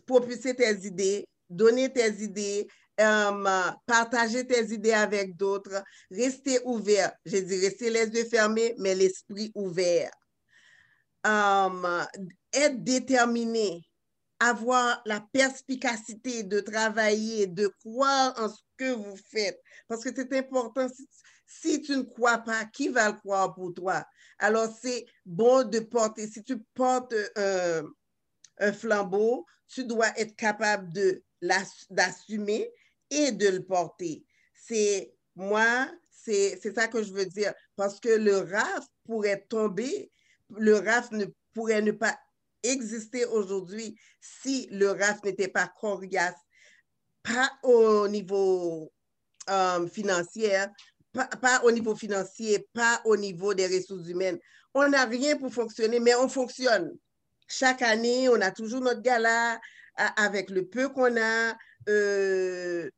propulser 0.07 0.55
tes 0.55 0.87
idées, 0.87 1.29
donner 1.49 1.93
tes 1.93 2.11
idées, 2.23 2.67
euh, 3.01 3.71
partager 3.87 4.47
tes 4.47 4.73
idées 4.73 4.93
avec 4.93 5.37
d'autres, 5.37 5.83
rester 6.11 6.61
ouvert. 6.65 7.13
J'ai 7.25 7.43
dit 7.43 7.59
rester 7.61 7.91
les 7.91 8.07
yeux 8.07 8.25
fermés, 8.25 8.75
mais 8.79 8.95
l'esprit 8.95 9.51
ouvert. 9.55 10.11
Euh, 11.27 12.05
être 12.53 12.83
déterminé, 12.83 13.83
avoir 14.41 15.01
la 15.07 15.21
perspicacité 15.33 16.43
de 16.43 16.61
travailler, 16.61 17.47
de 17.47 17.69
croire 17.69 18.35
en 18.39 18.49
ce 18.49 18.61
que 18.77 18.93
vous 18.93 19.17
faites. 19.31 19.61
Parce 19.89 20.03
que 20.03 20.11
c'est 20.15 20.33
important. 20.37 20.87
Si, 21.61 21.83
tu 21.83 21.97
ne 21.97 22.03
crois 22.03 22.39
pas, 22.39 22.65
qui 22.65 22.89
va 22.89 23.11
le 23.11 23.17
croire 23.17 23.55
pour 23.55 23.75
toi? 23.75 24.05
Alors, 24.39 24.69
c'est 24.81 25.07
bon 25.27 25.69
de 25.69 25.81
porter. 25.81 26.27
Si 26.27 26.43
tu 26.43 26.59
portes 26.75 27.15
un, 27.37 27.83
un 28.59 28.73
flambeau, 28.73 29.47
tu 29.69 29.85
dois 29.85 30.09
être 30.19 30.35
capable 30.37 30.89
d'assumer 31.91 32.71
et 33.11 33.33
de 33.33 33.49
le 33.49 33.65
porter. 33.65 34.25
C'est 34.55 35.15
moi, 35.35 35.89
c'est 36.11 36.59
ça 36.75 36.89
que 36.89 37.03
je 37.03 37.13
veux 37.13 37.27
dire. 37.27 37.53
Parce 37.77 38.01
que 38.01 38.09
le 38.09 38.39
RAF 38.39 38.87
pourrait 39.05 39.45
tomber, 39.49 40.11
le 40.51 40.77
RAF 40.77 41.11
ne 41.13 41.27
pourrait 41.53 41.83
ne 41.83 41.93
pas 41.93 42.19
exister 42.63 43.25
aujourd'hui 43.27 43.99
si 44.21 44.69
le 44.71 44.91
RAF 44.91 45.23
n'était 45.25 45.49
pas 45.49 45.73
coriace, 45.81 46.41
pas 47.23 47.51
au 47.63 48.09
niveau 48.09 48.93
euh, 49.51 49.89
financier, 49.89 50.65
pas, 51.13 51.61
au 51.65 51.71
niveau 51.71 51.95
financier, 51.95 52.69
pas 52.73 53.01
au 53.05 53.17
niveau 53.17 53.55
des 53.55 53.67
ressources 53.67 54.09
humaines. 54.09 54.39
On 54.75 54.89
n'a 54.89 55.05
rien 55.05 55.37
pour 55.37 55.53
fonctionner, 55.53 56.01
mais 56.01 56.15
on 56.15 56.29
fonctionne. 56.29 56.97
Chaque 57.47 57.83
année, 57.83 58.29
on 58.29 58.41
a 58.41 58.51
toujours 58.51 58.81
notre 58.81 59.03
gala 59.03 59.61
avec 59.97 60.51
le 60.51 60.67
peu 60.67 60.89
qu'on 60.89 61.17
a. 61.21 61.57
Euh, 61.89 62.91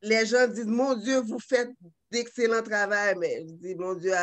les 0.00 0.26
gens 0.26 0.46
disent, 0.46 0.66
mon 0.66 0.94
Dieu, 0.94 1.18
vous 1.18 1.40
faites 1.40 1.70
d'excellent 2.10 2.62
travail, 2.62 3.16
mais 3.18 3.44
je 3.46 3.52
dis, 3.54 3.74
mon 3.74 3.94
Dieu, 3.94 4.14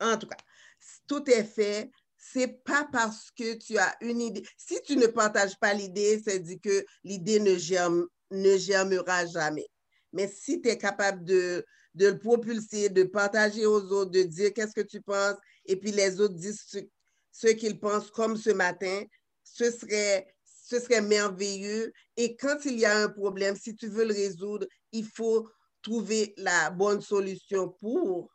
en 0.00 0.16
tout 0.16 0.26
cas, 0.26 0.36
tout 1.06 1.28
est 1.30 1.44
fait. 1.44 1.90
C'est 2.16 2.64
pas 2.64 2.88
parce 2.90 3.30
que 3.30 3.54
tu 3.54 3.76
as 3.76 3.94
une 4.00 4.20
idée. 4.20 4.42
Si 4.56 4.80
tu 4.82 4.96
ne 4.96 5.06
partages 5.06 5.58
pas 5.58 5.74
l'idée, 5.74 6.22
c'est 6.24 6.38
dit 6.38 6.58
que 6.58 6.84
l'idée 7.02 7.38
ne, 7.38 7.56
germe, 7.56 8.06
ne 8.30 8.56
germera 8.56 9.26
jamais. 9.26 9.66
Mais 10.12 10.28
si 10.28 10.62
tu 10.62 10.68
es 10.68 10.78
capable 10.78 11.22
de, 11.24 11.64
de 11.94 12.08
le 12.08 12.18
propulser, 12.18 12.88
de 12.88 13.04
partager 13.04 13.66
aux 13.66 13.92
autres, 13.92 14.10
de 14.10 14.22
dire 14.22 14.52
qu'est-ce 14.52 14.74
que 14.74 14.80
tu 14.80 15.00
penses, 15.00 15.36
et 15.64 15.76
puis 15.76 15.92
les 15.92 16.20
autres 16.20 16.34
disent 16.34 16.64
ce, 17.30 17.48
qu'ils 17.48 17.78
pensent, 17.78 18.10
comme 18.10 18.36
ce 18.36 18.50
matin, 18.50 19.02
ce 19.42 19.70
serait 19.70 20.26
ce 20.66 20.80
serait 20.80 21.02
merveilleux. 21.02 21.92
Et 22.16 22.36
quand 22.36 22.64
il 22.64 22.78
y 22.78 22.86
a 22.86 22.96
un 22.96 23.08
problème, 23.10 23.54
si 23.54 23.76
tu 23.76 23.86
veux 23.86 24.06
le 24.06 24.14
résoudre, 24.14 24.66
il 24.92 25.04
faut 25.04 25.48
trouver 25.82 26.32
la 26.38 26.70
bonne 26.70 27.02
solution 27.02 27.68
pour, 27.68 28.30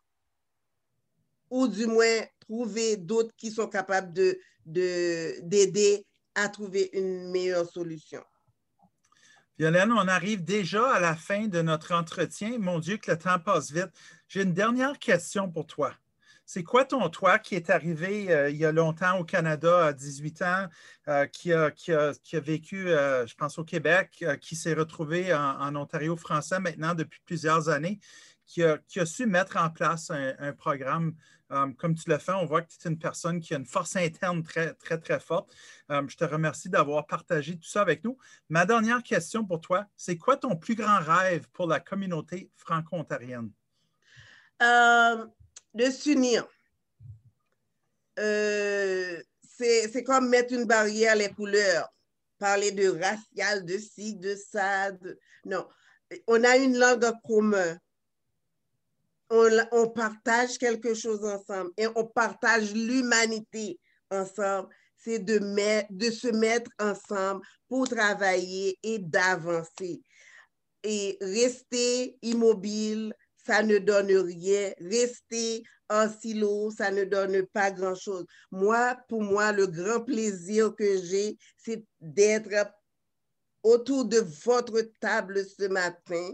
ou 1.50 1.68
du 1.68 1.88
moins 1.88 2.22
trouver 2.40 2.98
d'autres 2.98 3.34
qui 3.36 3.50
sont 3.50 3.68
capables 3.68 4.14
de, 4.14 4.40
d'aider 4.66 6.06
à 6.36 6.48
trouver 6.50 6.92
une 6.94 7.32
meilleure 7.32 7.68
solution. 7.68 8.24
Violaine, 9.60 9.92
on 9.92 10.08
arrive 10.08 10.46
déjà 10.46 10.90
à 10.90 11.02
la 11.02 11.18
fin 11.18 11.48
de 11.48 11.62
notre 11.62 11.94
entretien. 11.94 12.58
Mon 12.60 12.80
Dieu, 12.80 12.96
que 12.96 13.12
le 13.12 13.18
temps 13.18 13.40
passe 13.40 13.74
vite. 13.74 13.90
J'ai 14.30 14.44
une 14.44 14.54
dernière 14.54 14.98
question 15.00 15.52
pour 15.52 15.68
toi. 15.68 15.94
C'est 16.46 16.64
quoi 16.64 16.86
ton 16.86 17.10
toi 17.10 17.40
qui 17.40 17.56
est 17.56 17.70
arrivé 17.70 18.32
euh, 18.32 18.50
il 18.50 18.56
y 18.56 18.64
a 18.64 18.72
longtemps 18.72 19.20
au 19.20 19.26
Canada 19.26 19.88
à 19.88 19.94
18 19.94 20.42
ans, 20.44 20.68
euh, 21.10 21.26
qui, 21.28 21.52
a, 21.52 21.74
vécu, 22.36 22.90
euh, 22.90 23.28
je 23.28 23.36
pense, 23.36 23.60
au 23.60 23.66
Québec, 23.66 24.24
qui 24.40 24.56
s'est 24.56 24.74
retrouvé 24.74 25.34
en, 25.34 25.76
Ontario 25.76 26.16
français 26.16 26.62
maintenant 26.62 26.96
depuis 26.96 27.20
plusieurs 27.26 27.68
années, 27.68 28.00
qui 28.50 28.64
a, 28.64 29.06
su 29.06 29.28
mettre 29.28 29.58
en 29.58 29.70
place 29.70 30.10
un, 30.10 30.54
programme 30.54 31.14
comme 31.78 31.96
tu 31.96 32.10
l'as 32.10 32.20
fait? 32.20 32.32
On 32.32 32.46
voit 32.46 32.64
que 32.64 32.70
tu 32.70 32.88
es 32.88 32.92
une 32.92 32.98
personne 32.98 33.40
qui 33.40 33.54
a 33.54 33.58
une 33.58 33.66
force 33.66 33.96
interne 33.96 34.44
très, 34.44 34.74
très, 34.74 34.98
très 34.98 35.20
forte. 35.20 35.54
je 35.90 36.16
te 36.16 36.24
remercie 36.24 36.70
d'avoir 36.70 37.06
partagé 37.06 37.58
tout 37.58 37.70
ça 37.70 37.82
avec 37.82 38.04
nous. 38.04 38.18
Ma 38.50 38.66
dernière 38.66 39.04
question 39.04 39.46
pour 39.46 39.62
toi, 39.62 39.86
c'est 39.96 40.18
quoi 40.18 40.36
ton 40.36 40.56
plus 40.56 40.76
grand 40.76 41.00
rêve 41.00 41.48
pour 41.54 41.68
la 41.68 41.80
communauté 41.80 42.50
franco-ontarienne? 42.56 43.52
de 44.60 45.92
s'unir. 45.92 46.48
Euh, 48.18 49.22
c'est 49.44 50.04
comme 50.04 50.30
mettre 50.30 50.54
une 50.54 50.66
barrière 50.66 51.16
les 51.16 51.30
couleurs, 51.30 51.90
parler 52.38 52.72
de 52.72 52.90
racial, 52.90 53.66
de 53.66 53.78
ci, 53.78 54.16
de 54.16 54.36
ça. 54.36 54.92
Non, 55.46 55.68
on 56.28 56.44
a 56.44 56.58
une 56.58 56.78
langue 56.78 57.12
commune. 57.24 57.80
On, 59.30 59.90
partage 59.90 60.58
quelque 60.58 60.94
chose 60.94 61.24
ensemble 61.24 61.72
et 61.78 61.88
on 61.96 62.06
partage 62.06 62.74
l'humanité. 62.74 63.80
ensemble, 64.10 64.70
c'est 64.98 65.20
de, 65.20 65.40
de 65.92 66.12
se 66.12 66.28
mettre 66.28 66.72
ensemble 66.80 67.42
pour 67.68 67.88
travailler 67.88 68.78
et 68.84 69.00
d'avancer. 69.00 70.02
Et 70.84 71.18
rester 71.22 72.18
immobile, 72.22 73.14
ça 73.46 73.62
ne 73.64 73.78
donne 73.78 74.12
rien. 74.12 74.72
Rester 74.80 75.64
en 75.90 76.10
silo, 76.10 76.72
ça 76.72 76.92
ne 76.92 77.04
donne 77.04 77.46
pas 77.48 77.72
grand-chose. 77.72 78.26
Moi, 78.52 78.98
pour 79.08 79.24
moi, 79.24 79.52
le 79.52 79.68
grand 79.68 80.02
plaisir 80.02 80.74
que 80.76 81.02
j'ai, 81.04 81.38
c'est 81.58 81.84
d'être 82.00 82.50
autour 83.64 84.06
de 84.06 84.20
votre 84.46 84.82
table 85.00 85.44
ce 85.46 85.68
matin, 85.68 86.34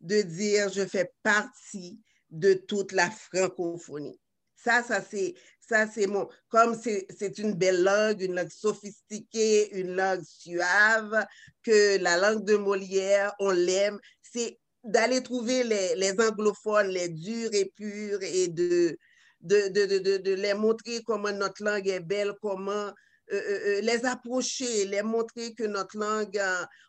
de 0.00 0.22
dire 0.22 0.70
je 0.70 0.86
fais 0.86 1.12
partie 1.22 2.00
de 2.30 2.54
toute 2.54 2.92
la 2.92 3.10
francophonie. 3.10 4.18
Ça, 4.54 4.82
ça 4.82 5.00
c'est, 5.00 5.34
ça 5.60 5.86
c'est 5.86 6.06
mon, 6.06 6.28
comme 6.48 6.74
c'est 6.74 7.38
une 7.38 7.54
belle 7.54 7.82
langue, 7.82 8.20
une 8.20 8.34
langue 8.34 8.50
sophistiquée, 8.50 9.78
une 9.78 9.94
langue 9.94 10.24
suave, 10.24 11.24
que 11.62 11.98
la 11.98 12.16
langue 12.16 12.44
de 12.44 12.56
Molière, 12.56 13.32
on 13.38 13.50
l'aime, 13.50 13.98
c'est 14.20 14.58
d'aller 14.84 15.22
trouver 15.22 15.64
les, 15.64 16.12
anglophones, 16.20 16.88
les 16.88 17.08
durs 17.08 17.50
et 17.52 17.72
purs, 17.76 18.22
et 18.22 18.48
de, 18.48 18.96
de, 19.40 19.68
de, 19.68 20.18
de, 20.18 20.34
les 20.34 20.54
montrer 20.54 21.02
comment 21.04 21.32
notre 21.32 21.62
langue 21.62 21.88
est 21.88 22.00
belle, 22.00 22.32
comment 22.42 22.92
euh, 23.30 23.36
euh, 23.36 23.60
euh, 23.66 23.80
les 23.82 24.06
approcher, 24.06 24.86
les 24.86 25.02
montrer 25.02 25.52
que 25.52 25.64
notre 25.64 25.98
langue, 25.98 26.40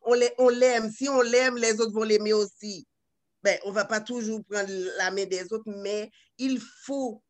on 0.04 0.50
l'aime. 0.50 0.90
Si 0.90 1.10
on 1.10 1.22
l'aime, 1.22 1.58
les 1.58 1.80
autres 1.82 1.92
vont 1.92 2.04
l'aimer 2.04 2.34
aussi. 2.34 2.88
Ben, 3.44 3.58
on 3.64 3.70
ne 3.70 3.76
va 3.76 3.86
pas 3.86 4.02
toujours 4.02 4.44
prendre 4.46 4.72
la 4.98 5.12
main 5.12 5.26
des 5.26 5.52
autres, 5.54 5.72
mais 5.72 6.12
il 6.38 6.60
faut, 6.60 7.24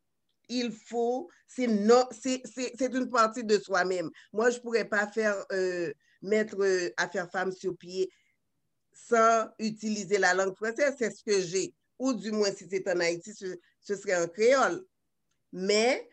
il 0.48 0.72
faut, 0.72 1.28
c'est 1.46 1.64
une 1.64 3.10
partie 3.10 3.44
de 3.44 3.58
soi-même. 3.58 4.10
Moi, 4.32 4.50
je 4.50 4.56
ne 4.56 4.62
pourrais 4.62 4.88
pas 4.88 5.06
faire 5.06 5.36
mettre 6.22 6.56
affaire 6.96 7.30
femme 7.30 7.52
sur 7.52 7.76
pied 7.76 8.10
sans 8.92 9.48
utiliser 9.58 10.18
la 10.18 10.34
langue 10.34 10.54
française, 10.56 10.94
c'est 10.98 11.10
ce 11.10 11.22
que 11.22 11.40
j'ai. 11.40 11.72
Ou 11.98 12.12
du 12.12 12.32
moins, 12.32 12.50
si 12.52 12.66
c'est 12.68 12.88
en 12.88 12.98
Haïti, 12.98 13.32
ce, 13.32 13.56
ce 13.80 13.94
serait 13.94 14.20
en 14.20 14.26
créole. 14.26 14.84
Mais 15.52 16.08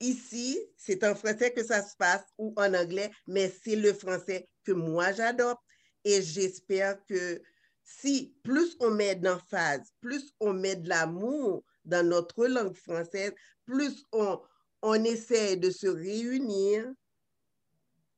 Ici, 0.00 0.60
c'est 0.76 1.04
en 1.04 1.14
français 1.14 1.52
que 1.52 1.64
ça 1.64 1.82
se 1.82 1.96
passe 1.96 2.24
ou 2.36 2.52
en 2.56 2.74
anglais, 2.74 3.10
mais 3.26 3.50
c'est 3.64 3.76
le 3.76 3.94
français 3.94 4.46
que 4.62 4.72
moi 4.72 5.12
j'adopte 5.12 5.62
et 6.04 6.20
j'espère 6.20 6.98
que 7.06 7.40
si 7.86 8.34
plus 8.42 8.76
on 8.80 8.90
met 8.90 9.14
d'emphase, 9.14 9.92
plus 10.00 10.34
on 10.40 10.52
met 10.52 10.74
de 10.76 10.88
l'amour 10.88 11.64
dans 11.84 12.06
notre 12.06 12.46
langue 12.46 12.74
française, 12.74 13.32
plus 13.64 14.04
on, 14.12 14.40
on 14.82 15.04
essaie 15.04 15.56
de 15.56 15.70
se 15.70 15.86
réunir 15.86 16.84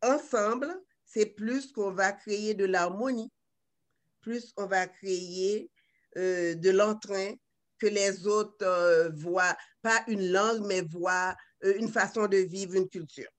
ensemble, 0.02 0.74
c'est 1.04 1.26
plus 1.26 1.70
qu'on 1.70 1.92
va 1.92 2.12
créer 2.12 2.54
de 2.54 2.64
l'harmonie, 2.64 3.30
plus 4.22 4.52
on 4.56 4.66
va 4.66 4.86
créer 4.86 5.70
euh, 6.16 6.54
de 6.54 6.70
l'entrain 6.70 7.34
que 7.78 7.86
les 7.86 8.26
autres 8.26 8.64
euh, 8.66 9.10
voient, 9.10 9.56
pas 9.82 10.02
une 10.08 10.32
langue, 10.32 10.66
mais 10.66 10.80
voient 10.80 11.36
euh, 11.64 11.74
une 11.78 11.88
façon 11.88 12.26
de 12.26 12.38
vivre, 12.38 12.74
une 12.74 12.88
culture. 12.88 13.30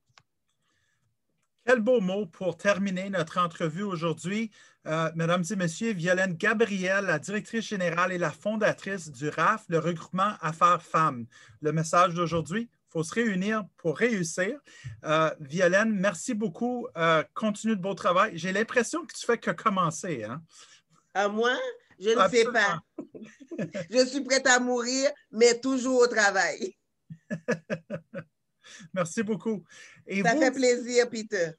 Quel 1.65 1.81
beau 1.81 2.01
mot 2.01 2.25
pour 2.27 2.55
terminer 2.55 3.09
notre 3.09 3.39
entrevue 3.39 3.83
aujourd'hui. 3.83 4.51
Euh, 4.87 5.11
mesdames 5.15 5.43
et 5.49 5.55
messieurs, 5.55 5.93
Violaine 5.93 6.35
Gabriel, 6.35 7.05
la 7.05 7.19
directrice 7.19 7.67
générale 7.67 8.11
et 8.11 8.17
la 8.17 8.31
fondatrice 8.31 9.11
du 9.11 9.29
RAF, 9.29 9.65
le 9.67 9.79
regroupement 9.79 10.33
Affaires 10.41 10.81
Femmes. 10.81 11.25
Le 11.61 11.71
message 11.71 12.13
d'aujourd'hui, 12.13 12.69
il 12.71 12.91
faut 12.91 13.03
se 13.03 13.13
réunir 13.13 13.65
pour 13.77 13.97
réussir. 13.97 14.59
Euh, 15.03 15.29
Violaine, 15.39 15.91
merci 15.91 16.33
beaucoup. 16.33 16.87
continue 17.33 17.75
de 17.75 17.81
beau 17.81 17.93
travail. 17.93 18.31
J'ai 18.35 18.51
l'impression 18.51 19.05
que 19.05 19.13
tu 19.13 19.25
fais 19.25 19.37
que 19.37 19.51
commencer. 19.51 20.23
Hein? 20.23 20.41
À 21.13 21.27
moi, 21.27 21.55
je 21.99 22.09
ne 22.09 22.29
sais 22.29 22.45
pas. 22.45 22.81
je 23.89 24.05
suis 24.05 24.21
prête 24.21 24.47
à 24.47 24.59
mourir, 24.59 25.09
mais 25.31 25.59
toujours 25.59 26.01
au 26.01 26.07
travail. 26.07 26.75
Merci 28.93 29.23
beaucoup. 29.23 29.63
Et 30.07 30.21
Ça 30.23 30.35
fait 30.35 30.51
plaisir, 30.51 31.09
Peter. 31.09 31.51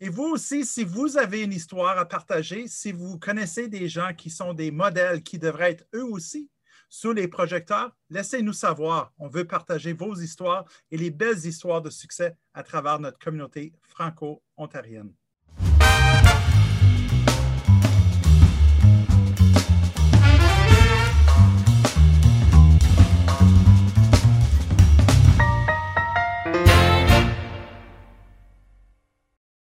Et 0.00 0.08
vous 0.08 0.24
aussi, 0.24 0.64
si 0.64 0.84
vous 0.84 1.18
avez 1.18 1.42
une 1.42 1.52
histoire 1.52 1.98
à 1.98 2.06
partager, 2.06 2.66
si 2.68 2.92
vous 2.92 3.18
connaissez 3.18 3.68
des 3.68 3.88
gens 3.88 4.14
qui 4.14 4.30
sont 4.30 4.54
des 4.54 4.70
modèles 4.70 5.22
qui 5.22 5.38
devraient 5.38 5.72
être 5.72 5.86
eux 5.94 6.04
aussi 6.04 6.50
sous 6.88 7.12
les 7.12 7.28
projecteurs, 7.28 7.96
laissez-nous 8.10 8.52
savoir. 8.52 9.12
On 9.18 9.28
veut 9.28 9.46
partager 9.46 9.92
vos 9.92 10.14
histoires 10.14 10.64
et 10.90 10.96
les 10.96 11.10
belles 11.10 11.44
histoires 11.44 11.82
de 11.82 11.90
succès 11.90 12.36
à 12.52 12.62
travers 12.62 13.00
notre 13.00 13.18
communauté 13.18 13.72
franco-ontarienne. 13.82 15.12